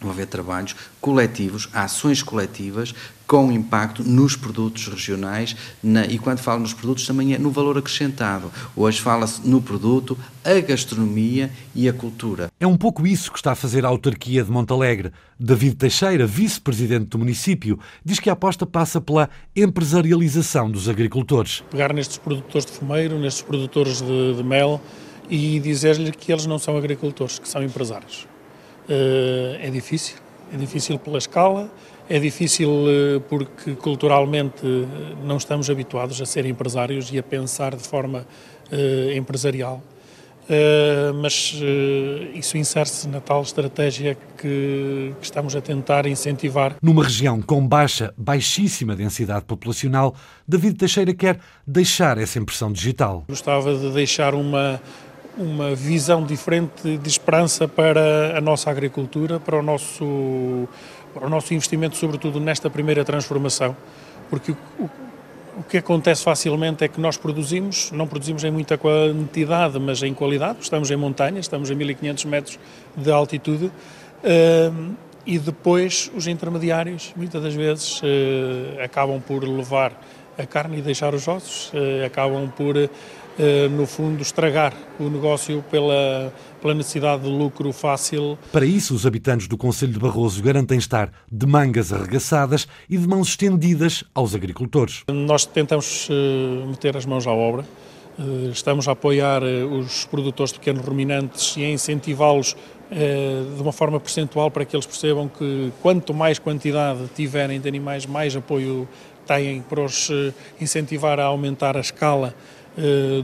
vão 0.00 0.10
haver 0.10 0.26
trabalhos 0.26 0.76
coletivos, 1.00 1.68
ações 1.72 2.22
coletivas 2.22 2.94
com 3.26 3.52
impacto 3.52 4.02
nos 4.02 4.34
produtos 4.34 4.86
regionais 4.86 5.54
na, 5.82 6.06
e 6.06 6.18
quando 6.18 6.38
falo 6.38 6.60
nos 6.60 6.72
produtos 6.72 7.06
também 7.06 7.34
é 7.34 7.38
no 7.38 7.50
valor 7.50 7.76
acrescentado. 7.76 8.50
Hoje 8.74 9.00
fala-se 9.00 9.46
no 9.46 9.60
produto, 9.60 10.16
a 10.42 10.58
gastronomia 10.60 11.50
e 11.74 11.88
a 11.88 11.92
cultura. 11.92 12.50
É 12.58 12.66
um 12.66 12.76
pouco 12.76 13.06
isso 13.06 13.30
que 13.30 13.38
está 13.38 13.52
a 13.52 13.54
fazer 13.54 13.84
a 13.84 13.88
autarquia 13.88 14.42
de 14.42 14.50
Montalegre. 14.50 15.12
David 15.38 15.76
Teixeira, 15.76 16.26
vice-presidente 16.26 17.06
do 17.06 17.18
município, 17.18 17.78
diz 18.02 18.18
que 18.18 18.30
a 18.30 18.32
aposta 18.32 18.64
passa 18.64 18.98
pela 18.98 19.28
empresarialização 19.54 20.70
dos 20.70 20.88
agricultores. 20.88 21.62
Pegar 21.70 21.92
nestes 21.92 22.16
produtores 22.16 22.64
de 22.64 22.72
fumeiro, 22.72 23.18
nestes 23.18 23.42
produtores 23.42 24.00
de, 24.00 24.36
de 24.36 24.42
mel 24.42 24.80
e 25.28 25.60
dizer-lhe 25.60 26.10
que 26.12 26.32
eles 26.32 26.46
não 26.46 26.58
são 26.58 26.78
agricultores, 26.78 27.38
que 27.38 27.48
são 27.48 27.62
empresários. 27.62 28.26
Uh, 28.88 29.58
é 29.60 29.68
difícil, 29.70 30.16
é 30.50 30.56
difícil 30.56 30.98
pela 30.98 31.18
escala, 31.18 31.70
é 32.08 32.18
difícil 32.18 32.70
uh, 32.70 33.20
porque 33.28 33.74
culturalmente 33.74 34.64
uh, 34.64 34.88
não 35.22 35.36
estamos 35.36 35.68
habituados 35.68 36.18
a 36.22 36.24
ser 36.24 36.46
empresários 36.46 37.12
e 37.12 37.18
a 37.18 37.22
pensar 37.22 37.76
de 37.76 37.82
forma 37.82 38.26
empresarial. 39.16 39.82
mas 41.22 41.54
isso 42.34 42.58
insere-se 42.58 43.08
na 43.08 43.18
tal 43.18 43.40
estratégia 43.40 44.14
que, 44.36 45.14
que 45.18 45.24
estamos 45.24 45.56
a 45.56 45.60
tentar 45.62 46.04
incentivar. 46.06 46.76
Numa 46.82 47.02
região 47.02 47.40
com 47.40 47.66
baixa, 47.66 48.12
baixíssima 48.14 48.94
densidade 48.94 49.46
populacional, 49.46 50.14
David 50.46 50.76
Teixeira 50.76 51.14
quer 51.14 51.38
deixar 51.66 52.18
essa 52.18 52.38
impressão 52.38 52.70
digital. 52.70 53.24
Gostava 53.26 53.74
de 53.74 53.90
deixar 53.90 54.34
uma, 54.34 54.78
uma 55.38 55.74
visão 55.74 56.24
diferente 56.24 56.98
de 56.98 57.08
esperança 57.08 57.68
para 57.68 58.36
a 58.36 58.40
nossa 58.40 58.70
agricultura, 58.70 59.38
para 59.38 59.56
o 59.56 59.62
nosso, 59.62 60.68
para 61.14 61.26
o 61.26 61.30
nosso 61.30 61.54
investimento, 61.54 61.96
sobretudo 61.96 62.40
nesta 62.40 62.68
primeira 62.68 63.04
transformação, 63.04 63.76
porque 64.28 64.52
o, 64.52 64.90
o 65.58 65.62
que 65.62 65.78
acontece 65.78 66.24
facilmente 66.24 66.84
é 66.84 66.88
que 66.88 67.00
nós 67.00 67.16
produzimos, 67.16 67.92
não 67.92 68.06
produzimos 68.06 68.42
em 68.42 68.50
muita 68.50 68.76
quantidade, 68.76 69.78
mas 69.78 70.02
em 70.02 70.12
qualidade, 70.12 70.58
estamos 70.60 70.90
em 70.90 70.96
montanha, 70.96 71.38
estamos 71.38 71.70
a 71.70 71.74
1500 71.74 72.24
metros 72.24 72.58
de 72.96 73.10
altitude, 73.10 73.66
uh, 73.66 74.94
e 75.24 75.38
depois 75.38 76.10
os 76.14 76.26
intermediários, 76.26 77.12
muitas 77.14 77.42
das 77.42 77.54
vezes, 77.54 78.00
uh, 78.00 78.82
acabam 78.82 79.20
por 79.20 79.44
levar 79.44 79.92
a 80.38 80.46
carne 80.46 80.78
e 80.78 80.82
deixar 80.82 81.14
os 81.14 81.26
ossos, 81.26 81.72
uh, 81.72 82.06
acabam 82.06 82.48
por 82.56 82.76
eh, 82.76 82.88
no 83.70 83.86
fundo, 83.86 84.20
estragar 84.20 84.74
o 84.98 85.08
negócio 85.08 85.64
pela, 85.70 86.32
pela 86.60 86.74
necessidade 86.74 87.22
de 87.22 87.28
lucro 87.28 87.72
fácil. 87.72 88.36
Para 88.50 88.66
isso, 88.66 88.94
os 88.94 89.06
habitantes 89.06 89.46
do 89.46 89.56
Conselho 89.56 89.92
de 89.92 89.98
Barroso 89.98 90.42
garantem 90.42 90.78
estar 90.78 91.12
de 91.30 91.46
mangas 91.46 91.92
arregaçadas 91.92 92.66
e 92.88 92.96
de 92.96 93.06
mãos 93.06 93.28
estendidas 93.28 94.02
aos 94.14 94.34
agricultores. 94.34 95.04
Nós 95.08 95.46
tentamos 95.46 96.08
eh, 96.10 96.66
meter 96.66 96.96
as 96.96 97.06
mãos 97.06 97.26
à 97.26 97.32
obra. 97.32 97.64
Eh, 98.18 98.50
estamos 98.50 98.88
a 98.88 98.92
apoiar 98.92 99.42
os 99.42 100.04
produtores 100.06 100.52
de 100.52 100.58
pequenos 100.58 100.84
ruminantes 100.84 101.56
e 101.56 101.64
a 101.64 101.70
incentivá-los 101.70 102.56
de 102.90 103.60
uma 103.60 103.70
forma 103.70 104.00
percentual 104.00 104.50
para 104.50 104.64
que 104.64 104.74
eles 104.74 104.86
percebam 104.86 105.28
que 105.28 105.70
quanto 105.82 106.14
mais 106.14 106.38
quantidade 106.38 107.00
tiverem 107.14 107.60
de 107.60 107.68
animais, 107.68 108.06
mais 108.06 108.34
apoio 108.34 108.88
têm 109.26 109.60
para 109.60 109.84
os 109.84 110.08
incentivar 110.58 111.20
a 111.20 111.24
aumentar 111.24 111.76
a 111.76 111.80
escala 111.80 112.34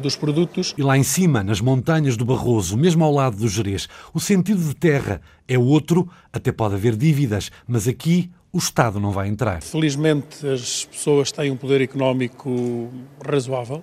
dos 0.01 0.17
produtos. 0.17 0.75
E 0.77 0.83
lá 0.83 0.99
em 0.99 1.03
cima, 1.03 1.45
nas 1.45 1.61
montanhas 1.61 2.17
do 2.17 2.25
Barroso, 2.25 2.77
mesmo 2.77 3.05
ao 3.05 3.13
lado 3.13 3.37
do 3.37 3.49
Jerez, 3.49 3.89
o 4.13 4.19
sentido 4.19 4.61
de 4.61 4.75
terra 4.75 5.21
é 5.47 5.59
outro, 5.59 6.09
até 6.33 6.51
pode 6.51 6.75
haver 6.75 6.97
dívidas, 6.97 7.53
mas 7.67 7.87
aqui 7.87 8.31
o 8.55 8.59
Estado 8.59 9.01
não 9.01 9.11
vai 9.11 9.27
entrar. 9.27 9.61
Felizmente 9.61 10.47
as 10.47 10.85
pessoas 10.85 11.33
têm 11.33 11.51
um 11.51 11.57
poder 11.57 11.81
económico 11.81 12.89
razoável. 13.25 13.83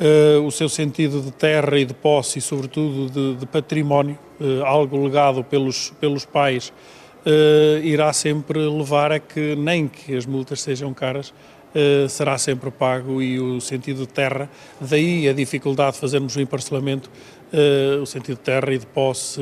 Uh, 0.00 0.44
o 0.46 0.50
seu 0.50 0.68
sentido 0.68 1.20
de 1.20 1.30
terra 1.30 1.78
e 1.78 1.84
de 1.84 1.92
posse 1.92 2.38
e, 2.38 2.42
sobretudo, 2.42 3.10
de, 3.10 3.36
de 3.36 3.46
património, 3.46 4.18
uh, 4.40 4.64
algo 4.64 4.96
legado 5.04 5.44
pelos, 5.44 5.90
pelos 6.00 6.24
pais, 6.24 6.72
uh, 7.26 7.84
irá 7.84 8.10
sempre 8.12 8.58
levar 8.58 9.12
a 9.12 9.20
que, 9.20 9.54
nem 9.54 9.86
que 9.86 10.16
as 10.16 10.24
multas 10.24 10.62
sejam 10.62 10.94
caras, 10.94 11.34
Uh, 11.72 12.08
será 12.08 12.36
sempre 12.36 12.68
pago 12.68 13.22
e 13.22 13.38
o 13.38 13.60
sentido 13.60 14.00
de 14.00 14.08
terra, 14.08 14.50
daí 14.80 15.28
a 15.28 15.32
dificuldade 15.32 15.92
de 15.92 16.00
fazermos 16.00 16.34
o 16.34 16.40
emparcelamento, 16.40 17.08
uh, 17.52 18.02
o 18.02 18.06
sentido 18.06 18.38
de 18.38 18.42
terra 18.42 18.74
e 18.74 18.78
de 18.78 18.86
posse 18.86 19.40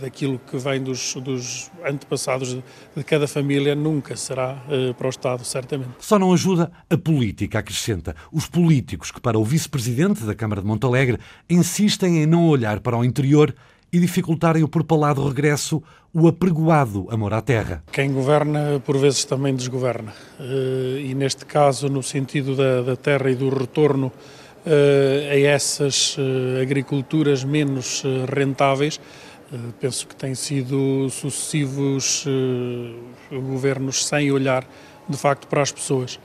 daquilo 0.00 0.40
que 0.50 0.56
vem 0.56 0.82
dos, 0.82 1.14
dos 1.14 1.70
antepassados 1.86 2.48
de, 2.48 2.64
de, 2.96 3.04
cada 3.04 3.28
família 3.28 3.76
nunca 3.76 4.16
será 4.16 4.60
para 4.96 5.06
o 5.06 5.10
Estado, 5.10 5.44
certamente. 5.44 5.90
Só 6.00 6.18
não 6.18 6.32
ajuda 6.32 6.68
a 6.90 6.98
política, 6.98 7.60
acrescenta. 7.60 8.16
Os 8.32 8.48
políticos 8.48 9.12
que, 9.12 9.20
para 9.20 9.38
o 9.38 9.44
vice-presidente 9.44 10.24
da 10.24 10.34
Câmara 10.34 10.60
de 10.60 10.66
Montalegre, 10.66 11.18
insistem 11.48 12.22
em 12.22 12.26
não 12.26 12.48
olhar 12.48 12.80
para 12.80 12.98
o 12.98 13.04
interior 13.04 13.54
e 13.92 13.98
dificultarem 13.98 14.62
o 14.62 14.68
propalado 14.68 15.26
regresso, 15.26 15.82
o 16.12 16.28
apregoado 16.28 17.06
amor 17.10 17.32
à 17.34 17.40
terra. 17.40 17.82
Quem 17.92 18.12
governa, 18.12 18.82
por 18.84 18.98
vezes, 18.98 19.24
também 19.24 19.54
desgoverna. 19.54 20.12
Eh, 20.40 21.02
e 21.06 21.14
neste 21.14 21.44
caso, 21.44 21.88
no 21.88 22.02
sentido 22.02 22.54
da, 22.54 22.82
da 22.82 22.96
terra 22.96 23.30
e 23.30 23.34
do 23.34 23.48
retorno 23.48 24.12
eh, 24.66 25.30
a 25.32 25.38
essas 25.38 26.16
eh, 26.18 26.62
agriculturas 26.62 27.44
menos 27.44 28.02
rentáveis, 28.34 29.00
penso 29.80 30.06
que 30.06 30.14
têm 30.14 30.34
sido 30.34 31.08
sucessivos 31.08 32.26
governos 33.32 34.04
sem 34.04 34.30
olhar, 34.30 34.62
de 35.08 35.16
facto, 35.16 35.48
para 35.48 35.62
as 35.62 35.72
pessoas. 35.72 36.20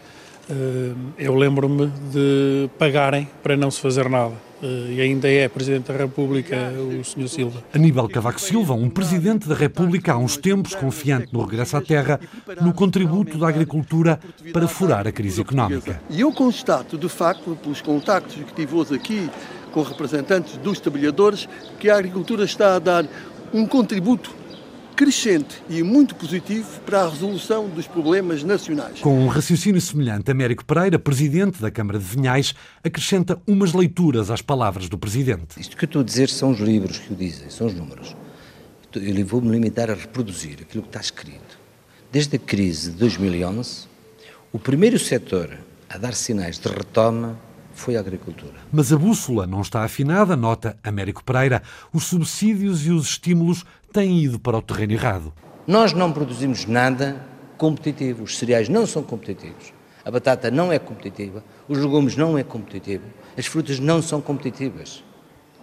Eu 1.17 1.34
lembro-me 1.34 1.88
de 2.12 2.69
pagarem 2.78 3.26
para 3.41 3.56
não 3.56 3.71
se 3.71 3.80
fazer 3.80 4.10
nada 4.10 4.34
e 4.65 5.02
ainda 5.02 5.30
é 5.30 5.47
Presidente 5.49 5.91
da 5.91 5.97
República 5.97 6.71
o 6.71 7.04
Sr. 7.04 7.28
Silva. 7.28 7.63
Aníbal 7.73 8.08
Cavaco 8.08 8.39
Silva, 8.39 8.73
um 8.73 8.89
Presidente 8.89 9.47
da 9.47 9.56
República 9.56 10.13
há 10.13 10.17
uns 10.17 10.38
tempos 10.38 10.73
confiante 10.73 11.34
no 11.34 11.43
regresso 11.43 11.76
à 11.76 11.82
terra, 11.82 12.19
no 12.62 12.73
contributo 12.73 13.38
da 13.38 13.49
agricultura 13.49 14.19
para 14.52 14.67
furar 14.67 15.08
a 15.08 15.12
crise 15.12 15.41
económica. 15.41 16.02
E 16.10 16.21
eu 16.21 16.32
constato, 16.32 16.97
de 16.97 17.10
facto, 17.10 17.58
pelos 17.62 17.82
contactos 17.82 18.36
que 18.36 18.54
tive 18.54 18.76
hoje 18.76 18.95
aqui 18.95 19.30
com 19.73 19.82
representantes 19.82 20.56
dos 20.58 20.80
trabalhadores, 20.80 21.49
que 21.80 21.89
a 21.89 21.97
agricultura 21.97 22.45
está 22.45 22.76
a 22.76 22.80
dar 22.80 23.06
um 23.54 23.65
contributo 23.65 24.42
crescente 24.93 25.62
e 25.69 25.82
muito 25.84 26.15
positivo 26.15 26.79
para 26.82 27.01
a 27.01 27.10
resolução 27.10 27.67
dos 27.67 27.88
problemas 27.88 28.43
nacionais. 28.43 28.99
Com 28.99 29.25
um 29.25 29.27
raciocínio 29.27 29.82
semelhante, 29.82 30.32
Américo 30.32 30.63
Pereira, 30.63 30.97
presidente 30.99 31.62
da 31.62 31.71
Câmara 31.71 31.99
de 31.99 32.06
Vinhais, 32.06 32.53
acrescenta 32.84 33.41
umas 33.47 33.73
leituras 33.73 34.29
às 34.32 34.41
palavras 34.41 34.88
do 34.89 34.97
presidente. 34.97 35.60
Isto 35.60 35.75
que 35.75 35.86
eu 35.86 35.88
estou 35.88 36.01
a 36.01 36.06
dizer 36.06 36.29
são 36.29 36.51
os 36.51 36.60
livros 36.60 36.99
que 36.99 37.13
o 37.13 37.15
dizem, 37.15 37.49
são 37.49 37.67
os 37.67 37.73
números. 37.73 38.15
Eu 38.95 39.25
vou-me 39.25 39.49
limitar 39.49 39.89
a 39.89 39.95
reproduzir 39.95 40.60
aquilo 40.62 40.84
que 40.84 40.89
está 40.89 41.01
escrito. 41.01 41.60
Desde 42.12 42.36
a 42.36 42.39
crise 42.39 42.91
de 42.91 42.97
2011, 42.97 43.88
o 44.51 44.60
primeiro 44.60 44.99
setor 44.99 45.58
a 45.89 45.97
dar 45.97 46.13
sinais 46.13 46.60
de 46.60 46.67
retoma 46.67 47.39
foi 47.74 47.96
a 47.98 48.00
agricultura. 48.00 48.54
Mas 48.72 48.94
a 48.94 48.98
bússola 48.98 49.46
não 49.48 49.62
está 49.62 49.84
afinada, 49.84 50.36
nota 50.36 50.78
Américo 50.84 51.24
Pereira. 51.24 51.62
Os 51.92 52.06
subsídios 52.06 52.86
e 52.86 52.92
os 52.92 53.08
estímulos 53.08 53.66
têm 53.92 54.24
ido 54.24 54.40
para 54.40 54.58
o 54.58 54.62
terreno 54.62 54.94
errado. 54.94 55.34
Nós 55.68 55.94
não 55.94 56.12
produzimos 56.12 56.66
nada 56.66 57.26
competitivo. 57.58 58.24
Os 58.24 58.38
cereais 58.38 58.70
não 58.70 58.86
são 58.86 59.04
competitivos. 59.04 59.74
A 60.06 60.12
batata 60.12 60.52
não 60.52 60.72
é 60.72 60.80
competitiva. 60.80 61.44
Os 61.68 61.78
legumes 61.78 62.16
não 62.16 62.38
é 62.38 62.44
competitivo. 62.44 63.06
As 63.38 63.46
frutas 63.46 63.80
não 63.80 64.02
são 64.02 64.22
competitivas. 64.22 65.04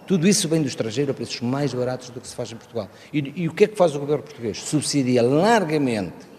Tudo 0.06 0.26
isso 0.26 0.48
vem 0.48 0.60
do 0.60 0.66
estrangeiro 0.66 1.12
a 1.12 1.14
preços 1.14 1.40
mais 1.40 1.72
baratos 1.72 2.10
do 2.10 2.20
que 2.20 2.26
se 2.26 2.34
faz 2.34 2.50
em 2.50 2.56
Portugal. 2.56 2.88
E, 3.12 3.42
e 3.42 3.48
o 3.48 3.52
que 3.52 3.64
é 3.64 3.66
que 3.68 3.76
faz 3.76 3.94
o 3.94 4.00
governo 4.00 4.24
português? 4.24 4.58
Subsidia 4.58 5.22
largamente 5.22 6.29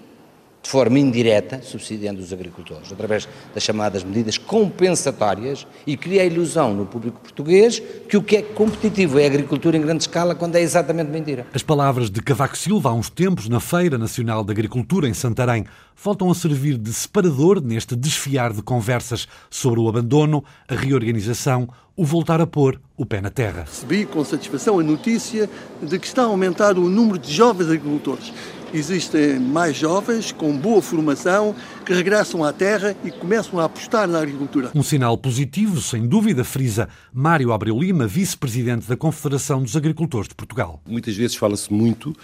de 0.61 0.69
forma 0.69 0.99
indireta, 0.99 1.61
subsidiando 1.63 2.21
os 2.21 2.31
agricultores, 2.31 2.91
através 2.91 3.27
das 3.53 3.63
chamadas 3.63 4.03
medidas 4.03 4.37
compensatórias, 4.37 5.65
e 5.87 5.97
cria 5.97 6.21
a 6.21 6.25
ilusão 6.25 6.73
no 6.73 6.85
público 6.85 7.19
português 7.19 7.81
que 8.07 8.15
o 8.15 8.21
que 8.21 8.37
é 8.37 8.41
competitivo 8.41 9.19
é 9.19 9.23
a 9.23 9.27
agricultura 9.27 9.75
em 9.75 9.81
grande 9.81 10.03
escala, 10.03 10.35
quando 10.35 10.55
é 10.55 10.61
exatamente 10.61 11.09
mentira. 11.09 11.47
As 11.53 11.63
palavras 11.63 12.09
de 12.09 12.21
Cavaco 12.21 12.57
Silva 12.57 12.89
há 12.89 12.93
uns 12.93 13.09
tempos 13.09 13.49
na 13.49 13.59
Feira 13.59 13.97
Nacional 13.97 14.43
de 14.43 14.51
Agricultura 14.51 15.07
em 15.07 15.13
Santarém 15.13 15.65
voltam 16.01 16.29
a 16.29 16.35
servir 16.35 16.77
de 16.77 16.93
separador 16.93 17.61
neste 17.61 17.95
desfiar 17.95 18.53
de 18.53 18.61
conversas 18.61 19.27
sobre 19.49 19.79
o 19.79 19.87
abandono, 19.87 20.43
a 20.67 20.75
reorganização, 20.75 21.67
o 21.95 22.05
voltar 22.05 22.41
a 22.41 22.47
pôr 22.47 22.79
o 22.97 23.05
pé 23.05 23.21
na 23.21 23.29
terra. 23.29 23.65
Recebi 23.67 24.05
com 24.05 24.23
satisfação 24.23 24.79
a 24.79 24.83
notícia 24.83 25.49
de 25.81 25.99
que 25.99 26.07
está 26.07 26.23
a 26.23 26.25
aumentar 26.25 26.77
o 26.77 26.89
número 26.89 27.19
de 27.19 27.31
jovens 27.31 27.67
agricultores 27.67 28.33
existem 28.73 29.39
mais 29.39 29.75
jovens 29.75 30.31
com 30.31 30.55
boa 30.57 30.81
formação 30.81 31.55
que 31.85 31.93
regressam 31.93 32.43
à 32.43 32.53
terra 32.53 32.95
e 33.03 33.11
começam 33.11 33.59
a 33.59 33.65
apostar 33.65 34.07
na 34.07 34.19
agricultura. 34.19 34.71
Um 34.73 34.83
sinal 34.83 35.17
positivo, 35.17 35.81
sem 35.81 36.07
dúvida, 36.07 36.43
frisa 36.43 36.87
Mário 37.13 37.51
Abreu 37.51 37.77
Lima, 37.77 38.07
vice-presidente 38.07 38.87
da 38.87 38.95
Confederação 38.95 39.61
dos 39.61 39.75
Agricultores 39.75 40.27
de 40.27 40.35
Portugal. 40.35 40.81
Muitas 40.85 41.15
vezes 41.15 41.35
fala-se 41.35 41.71
muito 41.71 42.15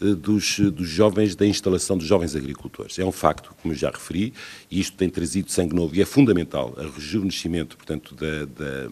uh, 0.00 0.14
dos, 0.14 0.58
dos 0.58 0.88
jovens, 0.88 1.34
da 1.34 1.46
instalação 1.46 1.96
dos 1.96 2.06
jovens 2.06 2.36
agricultores. 2.36 2.98
É 2.98 3.04
um 3.04 3.12
facto, 3.12 3.54
como 3.62 3.74
já 3.74 3.90
referi, 3.90 4.32
e 4.70 4.80
isto 4.80 4.96
tem 4.96 5.08
trazido 5.08 5.50
sangue 5.50 5.74
novo 5.74 5.94
e 5.94 6.02
é 6.02 6.04
fundamental 6.04 6.74
a 6.76 6.82
rejuvenescimento, 6.82 7.76
portanto, 7.76 8.14
da, 8.14 8.44
da 8.44 8.88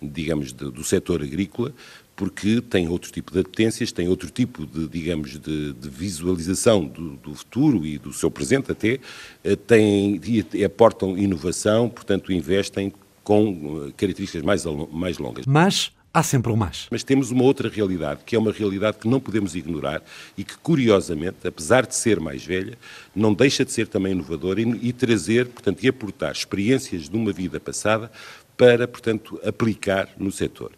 digamos, 0.00 0.52
de, 0.52 0.70
do 0.70 0.84
setor 0.84 1.22
agrícola, 1.22 1.72
porque 2.16 2.62
tem 2.62 2.88
outro 2.88 3.12
tipo 3.12 3.30
de 3.30 3.40
apetências, 3.40 3.92
tem 3.92 4.08
outro 4.08 4.30
tipo 4.30 4.66
de, 4.66 4.88
digamos, 4.88 5.38
de, 5.38 5.74
de 5.74 5.88
visualização 5.88 6.84
do, 6.86 7.10
do, 7.16 7.34
futuro 7.34 7.84
e 7.84 7.98
do 7.98 8.12
seu 8.12 8.30
presente 8.30 8.72
até, 8.72 8.98
eh, 9.44 9.54
tem, 9.54 10.18
e 10.24 10.64
aportam 10.64 11.16
inovação, 11.18 11.90
portanto 11.90 12.32
investem 12.32 12.90
com 13.22 13.84
eh, 13.86 13.92
características 13.94 14.42
mais, 14.42 14.64
mais 14.90 15.18
longas. 15.18 15.44
Mas 15.46 15.92
há 16.12 16.22
sempre 16.22 16.50
um 16.50 16.56
mas. 16.56 16.86
Mas 16.90 17.04
temos 17.04 17.30
uma 17.30 17.44
outra 17.44 17.68
realidade, 17.68 18.20
que 18.24 18.34
é 18.34 18.38
uma 18.38 18.50
realidade 18.50 18.96
que 18.96 19.06
não 19.06 19.20
podemos 19.20 19.54
ignorar 19.54 20.02
e 20.38 20.42
que, 20.42 20.56
curiosamente, 20.56 21.46
apesar 21.46 21.84
de 21.84 21.94
ser 21.94 22.18
mais 22.18 22.42
velha, 22.42 22.78
não 23.14 23.34
deixa 23.34 23.62
de 23.62 23.72
ser 23.72 23.88
também 23.88 24.12
inovadora 24.12 24.58
e, 24.58 24.88
e 24.88 24.92
trazer, 24.94 25.48
portanto, 25.48 25.84
e 25.84 25.88
aportar 25.88 26.32
experiências 26.32 27.10
de 27.10 27.16
uma 27.16 27.30
vida 27.30 27.60
passada 27.60 28.10
para, 28.56 28.88
portanto, 28.88 29.38
aplicar 29.44 30.08
no 30.16 30.32
setor 30.32 30.72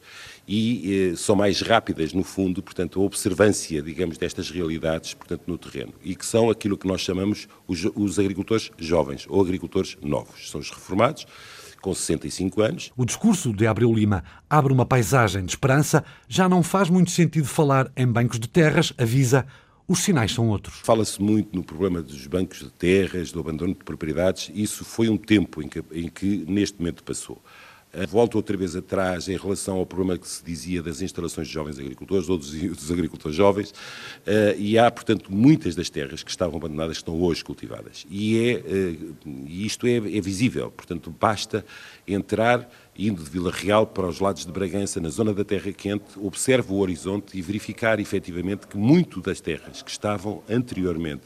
e 0.48 1.10
eh, 1.12 1.16
são 1.16 1.36
mais 1.36 1.60
rápidas, 1.60 2.14
no 2.14 2.24
fundo, 2.24 2.62
portanto, 2.62 2.98
a 2.98 3.04
observância, 3.04 3.82
digamos, 3.82 4.16
destas 4.16 4.50
realidades, 4.50 5.12
portanto, 5.12 5.42
no 5.46 5.58
terreno, 5.58 5.92
e 6.02 6.16
que 6.16 6.24
são 6.24 6.48
aquilo 6.48 6.78
que 6.78 6.88
nós 6.88 7.02
chamamos 7.02 7.46
os, 7.66 7.84
os 7.94 8.18
agricultores 8.18 8.70
jovens 8.78 9.26
ou 9.28 9.42
agricultores 9.42 9.98
novos. 10.00 10.50
São 10.50 10.58
os 10.58 10.70
reformados 10.70 11.26
com 11.82 11.94
65 11.94 12.62
anos. 12.62 12.92
O 12.96 13.04
discurso 13.04 13.52
de 13.52 13.66
Abreu 13.66 13.92
Lima 13.92 14.24
abre 14.48 14.72
uma 14.72 14.86
paisagem 14.86 15.44
de 15.44 15.52
esperança. 15.52 16.02
Já 16.26 16.48
não 16.48 16.62
faz 16.62 16.88
muito 16.88 17.10
sentido 17.10 17.46
falar 17.46 17.92
em 17.94 18.06
bancos 18.06 18.40
de 18.40 18.48
terras, 18.48 18.92
avisa. 18.98 19.46
Os 19.86 20.00
sinais 20.00 20.32
são 20.32 20.48
outros. 20.48 20.80
Fala-se 20.82 21.20
muito 21.22 21.56
no 21.56 21.64
problema 21.64 22.02
dos 22.02 22.26
bancos 22.26 22.58
de 22.58 22.70
terras, 22.70 23.32
do 23.32 23.40
abandono 23.40 23.72
de 23.72 23.84
propriedades. 23.84 24.50
Isso 24.54 24.84
foi 24.84 25.08
um 25.08 25.16
tempo 25.16 25.62
em 25.62 25.68
que, 25.68 25.82
em 25.92 26.08
que 26.08 26.44
neste 26.46 26.78
momento 26.78 27.02
passou. 27.02 27.40
Eh, 27.92 28.06
volto 28.06 28.34
outra 28.34 28.54
vez 28.56 28.76
atrás 28.76 29.28
em 29.28 29.36
relação 29.36 29.78
ao 29.78 29.86
problema 29.86 30.18
que 30.18 30.28
se 30.28 30.44
dizia 30.44 30.82
das 30.82 31.00
instalações 31.00 31.48
de 31.48 31.54
jovens 31.54 31.78
agricultores 31.78 32.28
ou 32.28 32.36
dos, 32.36 32.52
dos 32.52 32.90
agricultores 32.90 33.34
jovens, 33.36 33.70
uh, 33.70 34.58
e 34.58 34.78
há, 34.78 34.90
portanto, 34.90 35.32
muitas 35.32 35.74
das 35.74 35.88
terras 35.88 36.22
que 36.22 36.30
estavam 36.30 36.58
abandonadas 36.58 36.98
que 36.98 37.02
estão 37.02 37.18
hoje 37.20 37.42
cultivadas. 37.42 38.06
E 38.10 38.38
é, 38.38 38.58
uh, 38.58 39.14
isto 39.46 39.86
é, 39.86 39.96
é, 39.96 40.20
visível, 40.20 40.70
portanto, 40.70 41.14
basta 41.18 41.64
entrar, 42.06 42.70
indo 42.96 43.22
de 43.22 43.30
Vila 43.30 43.50
Real 43.50 43.86
para 43.86 44.06
os 44.06 44.20
lados 44.20 44.44
de 44.44 44.52
Bragança, 44.52 45.00
na 45.00 45.08
zona 45.08 45.32
da 45.32 45.44
Terra 45.44 45.72
Quente, 45.72 46.18
observe 46.18 46.72
o 46.72 46.76
horizonte 46.76 47.38
e 47.38 47.40
verificar 47.40 47.98
efetivamente 47.98 48.66
que 48.66 48.76
muito 48.76 49.20
das 49.22 49.40
terras 49.40 49.80
que 49.80 49.90
estavam 49.90 50.42
anteriormente 50.48 51.22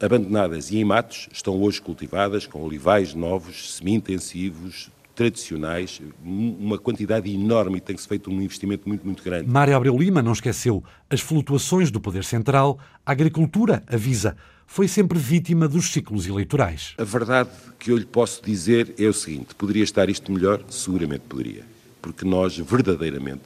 abandonadas 0.00 0.70
e 0.70 0.78
em 0.78 0.84
matos 0.84 1.28
estão 1.32 1.60
hoje 1.60 1.80
cultivadas 1.80 2.46
com 2.46 2.62
olivais 2.62 3.14
novos, 3.14 3.74
semi-intensivos, 3.74 4.90
tradicionais, 5.18 6.00
uma 6.24 6.78
quantidade 6.78 7.28
enorme 7.28 7.78
e 7.78 7.80
tem-se 7.80 8.06
feito 8.06 8.30
um 8.30 8.40
investimento 8.40 8.88
muito, 8.88 9.04
muito 9.04 9.20
grande. 9.20 9.50
Mário 9.50 9.74
Abreu 9.74 9.98
Lima 9.98 10.22
não 10.22 10.30
esqueceu 10.30 10.84
as 11.10 11.20
flutuações 11.20 11.90
do 11.90 12.00
poder 12.00 12.22
central, 12.22 12.78
a 13.04 13.10
agricultura, 13.10 13.82
avisa, 13.88 14.36
foi 14.64 14.86
sempre 14.86 15.18
vítima 15.18 15.66
dos 15.66 15.90
ciclos 15.90 16.24
eleitorais. 16.28 16.94
A 16.98 17.02
verdade 17.02 17.50
que 17.80 17.90
eu 17.90 17.96
lhe 17.96 18.04
posso 18.04 18.40
dizer 18.44 18.94
é 18.96 19.06
o 19.08 19.12
seguinte: 19.12 19.56
poderia 19.56 19.82
estar 19.82 20.08
isto 20.08 20.30
melhor? 20.30 20.62
Seguramente 20.68 21.22
poderia. 21.28 21.64
Porque 22.00 22.24
nós, 22.24 22.56
verdadeiramente, 22.56 23.42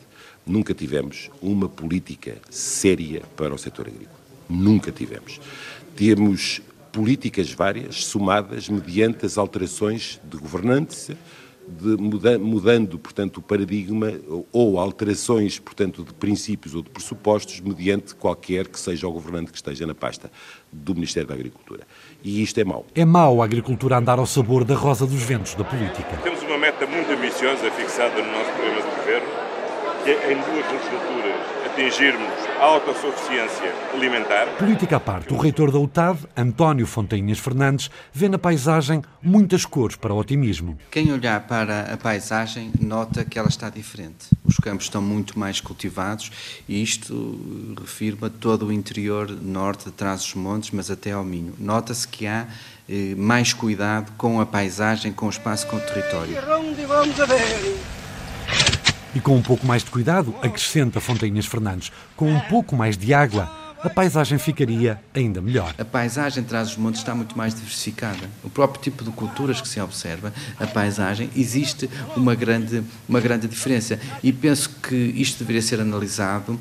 nunca 0.47 0.75
tivemos 0.75 1.31
uma 1.41 1.71
política 1.71 2.37
séria 2.51 3.23
para 3.35 3.55
o 3.55 3.57
setor 3.57 3.87
agrícola. 3.87 4.21
Nunca 4.47 4.93
tivemos. 4.93 5.41
Temos 5.97 6.61
políticas 6.93 7.51
várias, 7.51 8.05
somadas 8.05 8.69
mediante 8.69 9.25
as 9.25 9.39
alterações 9.39 10.21
de 10.23 10.37
governança, 10.37 11.17
muda, 11.99 12.39
mudando, 12.39 12.99
portanto, 12.99 13.39
o 13.39 13.43
paradigma 13.43 14.13
ou 14.53 14.79
alterações, 14.79 15.59
portanto, 15.59 16.05
de 16.05 16.13
princípios 16.15 16.75
ou 16.75 16.83
de 16.83 16.91
pressupostos 16.91 17.61
mediante 17.61 18.15
qualquer 18.15 18.69
que 18.69 18.79
seja 18.79 19.07
o 19.07 19.13
governante 19.13 19.51
que 19.51 19.57
esteja 19.57 19.87
na 19.87 19.95
pasta 19.95 20.31
do 20.73 20.95
Ministério 20.95 21.29
da 21.29 21.35
Agricultura. 21.35 21.87
E 22.23 22.43
isto 22.43 22.59
é 22.59 22.65
mau. 22.65 22.87
É 22.95 23.05
mau 23.05 23.43
a 23.43 23.45
agricultura 23.45 23.99
andar 23.99 24.19
ao 24.19 24.27
sabor 24.27 24.65
da 24.65 24.75
rosa 24.75 25.07
dos 25.07 25.23
ventos 25.23 25.55
da 25.55 25.65
política. 25.65 26.17
Temos 26.23 26.43
uma 26.43 26.59
meta 26.59 26.87
muito 26.87 27.11
ambiciosa 27.11 27.71
fixada 27.71 28.23
no 28.23 28.33
nosso 28.33 28.51
programa 28.53 28.83
de 28.83 28.97
governo, 28.97 29.29
em 30.11 30.35
duas 30.35 30.73
legislaturas 30.73 31.63
atingirmos 31.73 32.29
a 32.61 32.65
autossuficiência 32.65 33.73
alimentar. 33.95 34.47
Política 34.59 34.97
à 34.97 35.01
parte, 35.01 35.33
o 35.33 35.37
reitor 35.39 35.71
da 35.71 35.79
UTAD, 35.79 36.19
António 36.37 36.87
Fontainhas 36.87 37.39
Fernandes, 37.39 37.91
vê 38.13 38.29
na 38.29 38.39
paisagem 38.39 39.03
muitas 39.23 39.65
cores 39.65 39.97
para 39.97 40.13
o 40.13 40.19
otimismo. 40.19 40.79
Quem 40.91 41.11
olhar 41.13 41.41
para 41.47 41.93
a 41.93 41.97
paisagem 41.97 42.71
nota 42.81 43.25
que 43.25 43.39
ela 43.39 43.49
está 43.49 43.71
diferente. 43.71 44.27
Os 44.45 44.57
campos 44.57 44.87
estão 44.87 45.01
muito 45.01 45.39
mais 45.39 45.61
cultivados 45.61 46.31
e 46.69 46.83
isto 46.83 47.75
refirma 47.81 48.29
todo 48.29 48.67
o 48.67 48.73
interior 48.73 49.31
norte, 49.31 49.87
de 49.87 49.93
trás 49.93 50.21
dos 50.21 50.35
montes, 50.35 50.71
mas 50.73 50.91
até 50.91 51.13
ao 51.13 51.25
Minho. 51.25 51.55
Nota-se 51.59 52.07
que 52.07 52.27
há 52.27 52.47
eh, 52.89 53.15
mais 53.17 53.53
cuidado 53.53 54.13
com 54.19 54.41
a 54.41 54.47
paisagem, 54.47 55.13
com 55.13 55.27
o 55.27 55.31
espaço, 55.31 55.67
com 55.69 55.77
o 55.77 55.81
território. 55.81 56.33
E 56.33 56.37
com 59.21 59.37
um 59.37 59.43
pouco 59.43 59.67
mais 59.67 59.85
de 59.85 59.91
cuidado, 59.91 60.35
acrescenta 60.43 61.01
Fontainhas 61.01 61.47
Fernandes, 61.47 61.93
com 62.17 62.31
um 62.31 62.41
pouco 62.41 62.75
mais 62.75 62.97
de 62.97 63.13
água, 63.13 63.51
a 63.83 63.91
paisagem 63.91 64.39
ficaria 64.39 65.03
ainda 65.13 65.41
melhor. 65.41 65.75
A 65.77 65.85
paisagem 65.85 66.45
traz 66.45 66.71
os 66.71 66.77
montes 66.77 67.01
está 67.01 67.15
muito 67.15 67.37
mais 67.37 67.53
diversificada. 67.53 68.31
O 68.45 68.49
próprio 68.49 68.81
tipo 68.81 69.03
de 69.03 69.11
culturas 69.11 69.61
que 69.61 69.67
se 69.67 69.81
observa, 69.81 70.33
a 70.59 70.67
paisagem, 70.69 71.29
existe 71.35 71.91
uma 72.17 72.35
grande, 72.35 72.83
uma 73.09 73.21
grande 73.21 73.49
diferença. 73.49 73.99
E 74.23 74.33
penso 74.33 74.71
que 74.83 74.95
isto 74.95 75.41
deveria 75.41 75.63
ser 75.63 75.81
analisado 75.81 76.59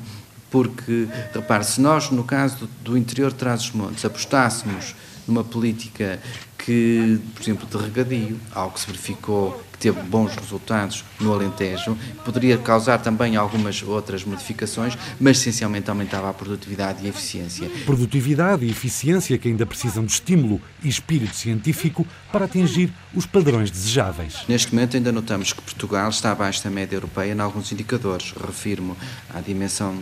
porque, 0.50 1.08
repare, 1.32 1.64
se 1.64 1.80
nós, 1.80 2.10
no 2.10 2.24
caso 2.24 2.56
do, 2.56 2.66
do 2.82 2.98
interior 2.98 3.30
de 3.30 3.38
Trás-os-Montes, 3.38 4.04
apostássemos 4.04 4.94
numa 5.26 5.44
política 5.44 6.20
que, 6.64 7.18
por 7.34 7.42
exemplo, 7.42 7.66
de 7.66 7.76
regadio, 7.76 8.38
algo 8.54 8.74
que 8.74 8.80
se 8.80 8.86
verificou 8.86 9.60
que 9.72 9.78
teve 9.78 10.00
bons 10.02 10.34
resultados 10.36 11.04
no 11.18 11.32
Alentejo, 11.32 11.96
poderia 12.24 12.56
causar 12.56 12.98
também 12.98 13.34
algumas 13.34 13.82
outras 13.82 14.24
modificações, 14.24 14.96
mas 15.20 15.38
essencialmente 15.38 15.90
aumentava 15.90 16.30
a 16.30 16.32
produtividade 16.32 17.02
e 17.02 17.06
a 17.06 17.08
eficiência. 17.08 17.68
Produtividade 17.84 18.64
e 18.64 18.70
eficiência 18.70 19.36
que 19.38 19.48
ainda 19.48 19.66
precisam 19.66 20.04
de 20.04 20.12
estímulo 20.12 20.60
e 20.84 20.88
espírito 20.88 21.34
científico 21.34 22.06
para 22.30 22.44
atingir 22.44 22.92
os 23.12 23.26
padrões 23.26 23.70
desejáveis. 23.70 24.44
Neste 24.48 24.72
momento 24.72 24.96
ainda 24.96 25.10
notamos 25.10 25.52
que 25.52 25.62
Portugal 25.62 26.08
está 26.10 26.30
abaixo 26.30 26.62
da 26.62 26.70
média 26.70 26.94
europeia 26.94 27.32
em 27.32 27.40
alguns 27.40 27.72
indicadores. 27.72 28.32
Refiro-me 28.32 28.94
à 29.34 29.40
dimensão 29.40 29.98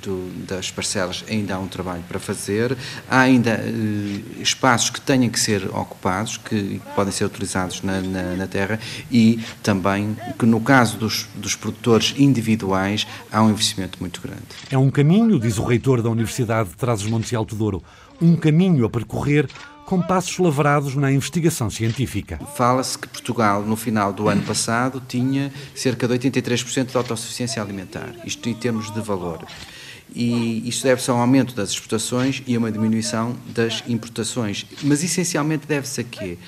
do, 0.00 0.30
das 0.46 0.70
parcelas 0.70 1.24
ainda 1.28 1.54
há 1.54 1.58
um 1.58 1.66
trabalho 1.66 2.02
para 2.08 2.18
fazer, 2.18 2.76
há 3.10 3.20
ainda 3.20 3.50
eh, 3.50 4.40
espaços 4.40 4.90
que 4.90 5.00
têm 5.00 5.28
que 5.28 5.38
ser 5.38 5.64
ocupados, 5.74 6.36
que 6.36 6.80
podem 6.94 7.12
ser 7.12 7.24
utilizados 7.24 7.82
na, 7.82 8.00
na, 8.00 8.22
na, 8.36 8.46
terra 8.46 8.78
e 9.10 9.40
também 9.62 10.16
que 10.38 10.46
no 10.46 10.60
caso 10.60 10.96
dos, 10.96 11.28
dos 11.34 11.54
produtores 11.54 12.14
individuais 12.16 13.06
há 13.30 13.42
um 13.42 13.50
investimento 13.50 13.98
muito 14.00 14.20
grande. 14.20 14.42
É 14.70 14.78
um 14.78 14.90
caminho, 14.90 15.38
diz 15.38 15.58
o 15.58 15.64
reitor 15.64 16.02
da 16.02 16.10
Universidade 16.10 16.70
de 16.70 16.76
Trás-os-Montes 16.76 17.32
e 17.32 17.36
Alto 17.36 17.54
Douro, 17.54 17.82
um 18.20 18.36
caminho 18.36 18.84
a 18.84 18.90
percorrer 18.90 19.48
com 19.84 20.00
passos 20.00 20.38
lavrados 20.38 20.94
na 20.94 21.12
investigação 21.12 21.68
científica. 21.68 22.38
Fala-se 22.54 22.96
que 22.96 23.08
Portugal, 23.08 23.62
no 23.62 23.76
final 23.76 24.12
do 24.12 24.28
ano 24.28 24.42
passado, 24.42 25.02
tinha 25.06 25.52
cerca 25.74 26.08
de 26.08 26.14
83% 26.14 26.86
de 26.86 26.96
autossuficiência 26.96 27.60
alimentar, 27.60 28.14
isto 28.24 28.48
em 28.48 28.54
termos 28.54 28.90
de 28.90 29.00
valor 29.00 29.44
e 30.14 30.68
isto 30.68 30.82
deve-se 30.82 31.10
a 31.10 31.14
um 31.14 31.18
aumento 31.18 31.54
das 31.54 31.70
exportações 31.70 32.42
e 32.46 32.54
a 32.54 32.58
uma 32.58 32.70
diminuição 32.70 33.36
das 33.54 33.82
importações. 33.88 34.66
Mas 34.82 35.02
essencialmente 35.02 35.66
deve-se 35.66 36.00
a 36.00 36.04
quê? 36.04 36.38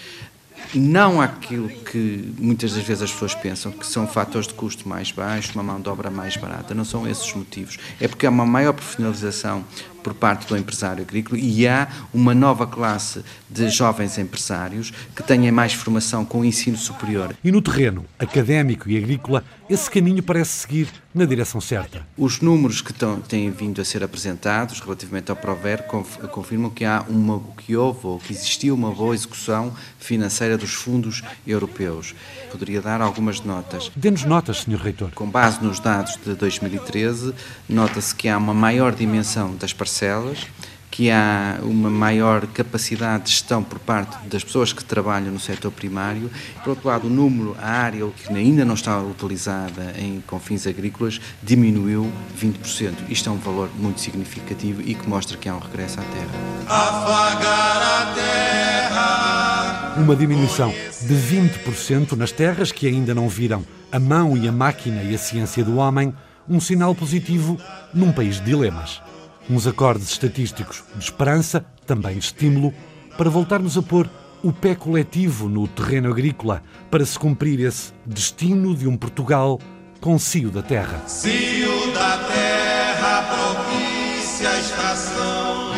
Não 0.75 1.21
àquilo 1.21 1.69
que 1.69 2.33
muitas 2.39 2.73
das 2.75 2.83
vezes 2.83 3.03
as 3.03 3.13
pessoas 3.13 3.35
pensam, 3.35 3.71
que 3.71 3.87
são 3.87 4.07
fatores 4.07 4.49
de 4.49 4.55
custo 4.55 4.89
mais 4.89 5.11
baixos, 5.11 5.55
uma 5.55 5.63
mão 5.63 5.81
de 5.81 5.89
obra 5.89 6.11
mais 6.11 6.37
barata. 6.37 6.75
Não 6.75 6.85
são 6.85 7.07
esses 7.07 7.27
os 7.27 7.35
motivos. 7.35 7.79
É 8.01 8.09
porque 8.09 8.27
há 8.27 8.31
uma 8.31 8.47
maior 8.47 8.73
profissionalização 8.73 9.65
por 10.05 10.13
parte 10.13 10.47
do 10.47 10.57
empresário 10.57 11.03
agrícola 11.03 11.41
e 11.41 11.67
há 11.67 11.89
uma 12.13 12.35
nova 12.35 12.67
classe 12.67 13.25
de 13.49 13.71
jovens 13.71 14.19
empresários 14.19 14.93
que 15.17 15.23
têm 15.23 15.51
mais 15.51 15.73
formação 15.73 16.25
com 16.25 16.41
o 16.41 16.45
ensino 16.45 16.77
superior. 16.77 17.35
E 17.43 17.51
no 17.51 17.63
terreno 17.63 18.05
académico 18.19 18.89
e 18.89 18.99
agrícola, 18.99 19.43
esse 19.69 19.91
caminho 19.91 20.23
parece 20.23 20.51
seguir 20.51 20.89
na 21.15 21.25
direção 21.25 21.61
certa. 21.61 22.07
Os 22.19 22.41
números 22.41 22.83
que 22.83 22.91
estão, 22.91 23.21
têm 23.21 23.51
vindo 23.51 23.81
a 23.81 23.85
ser 23.85 24.05
apresentados 24.05 24.81
relativamente 24.81 25.31
ao 25.31 25.37
Prover 25.37 25.85
confirmam 26.31 26.71
que 26.71 26.85
há 26.85 27.03
uma 27.09 27.41
que 27.57 27.75
houve 27.75 28.07
ou 28.07 28.19
que 28.19 28.33
existiu 28.33 28.75
uma 28.75 28.91
boa 28.91 29.15
execução 29.15 29.73
financeira 29.99 30.59
dos 30.59 30.75
fundos 30.75 31.23
europeus. 31.47 32.15
Poderia 32.51 32.83
dar 32.83 33.01
algumas 33.01 33.41
notas. 33.41 33.91
Dê-nos 33.97 34.25
notas, 34.25 34.59
Sr. 34.59 34.77
Reitor. 34.77 35.11
Com 35.15 35.31
base 35.31 35.63
nos 35.63 35.81
dados 35.81 36.19
de 36.23 36.35
2013, 36.35 37.33
nota-se 37.69 38.15
que 38.15 38.29
há 38.29 38.37
uma 38.37 38.53
maior 38.53 38.95
dimensão 38.95 39.57
das 39.57 39.73
parcelas 39.73 39.94
parcelas, 39.95 40.47
que 40.91 41.11
há 41.11 41.59
uma 41.63 41.91
maior 41.91 42.47
capacidade 42.49 43.25
de 43.25 43.31
gestão 43.31 43.63
por 43.63 43.79
parte 43.79 44.17
das 44.29 44.45
pessoas 44.45 44.73
que 44.73 44.85
trabalham 44.85 45.33
no 45.33 45.41
setor 45.41 45.71
primário. 45.73 46.31
Por 46.63 46.71
outro 46.71 46.89
lado, 46.89 47.07
o 47.07 47.11
número, 47.11 47.57
a 47.61 47.69
área 47.69 48.07
que 48.09 48.33
ainda 48.33 48.65
não 48.65 48.75
está 48.75 49.01
utilizada 49.01 49.95
em, 49.99 50.23
com 50.27 50.39
fins 50.39 50.67
agrícolas 50.67 51.21
diminuiu 51.43 52.13
20%. 52.41 53.09
Isto 53.09 53.29
é 53.29 53.33
um 53.33 53.39
valor 53.39 53.71
muito 53.77 54.01
significativo 54.01 54.83
e 54.83 54.95
que 54.95 55.09
mostra 55.09 55.37
que 55.37 55.49
há 55.49 55.55
um 55.55 55.59
regresso 55.59 55.99
à 56.01 56.03
terra. 56.03 56.31
Afagar 56.69 57.83
a 57.83 58.15
terra. 58.15 59.95
Uma 59.97 60.15
diminuição 60.15 60.71
de 60.71 61.15
20% 61.15 62.13
nas 62.13 62.31
terras 62.31 62.71
que 62.71 62.87
ainda 62.87 63.15
não 63.15 63.29
viram 63.29 63.65
a 63.91 63.99
mão 63.99 64.37
e 64.37 64.47
a 64.47 64.53
máquina 64.53 65.03
e 65.03 65.15
a 65.15 65.19
ciência 65.19 65.65
do 65.65 65.77
homem, 65.77 66.15
um 66.49 66.61
sinal 66.61 66.95
positivo 66.95 67.59
num 67.93 68.13
país 68.13 68.37
de 68.37 68.45
dilemas 68.45 69.01
uns 69.49 69.67
acordes 69.67 70.11
estatísticos 70.11 70.85
de 70.95 71.05
esperança, 71.05 71.65
também 71.87 72.19
de 72.19 72.25
estímulo, 72.25 72.73
para 73.17 73.31
voltarmos 73.31 73.77
a 73.77 73.83
pôr 73.83 74.09
o 74.43 74.53
pé 74.53 74.75
coletivo 74.75 75.49
no 75.49 75.67
terreno 75.67 76.11
agrícola 76.11 76.63
para 76.91 77.05
se 77.05 77.19
cumprir 77.19 77.61
esse 77.61 77.93
destino 78.05 78.75
de 78.75 78.87
um 78.87 78.97
Portugal 78.97 79.59
com 80.01 80.19
cio 80.19 80.51
da 80.51 80.63
terra. 80.63 81.03
Cio 81.07 81.93
da 81.93 82.19
terra 82.27 83.23
propicia 83.23 84.51
a 84.51 84.61
estação 84.61 85.73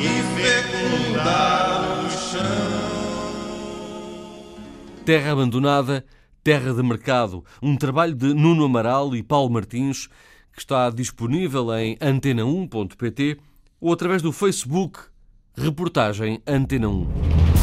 e 0.00 0.08
fecundar 0.40 2.06
o 2.06 2.10
chão. 2.10 2.42
Terra 5.04 5.32
abandonada 5.32 6.04
Terra 6.46 6.72
de 6.72 6.80
Mercado, 6.80 7.44
um 7.60 7.76
trabalho 7.76 8.14
de 8.14 8.32
Nuno 8.32 8.66
Amaral 8.66 9.16
e 9.16 9.22
Paulo 9.22 9.50
Martins, 9.50 10.08
que 10.56 10.62
está 10.62 10.88
disponível 10.88 11.72
em 11.76 11.96
antena1.pt 11.98 13.38
ou 13.78 13.92
através 13.92 14.22
do 14.22 14.32
Facebook 14.32 14.98
Reportagem 15.54 16.40
Antena 16.46 16.88
1. 16.88 17.55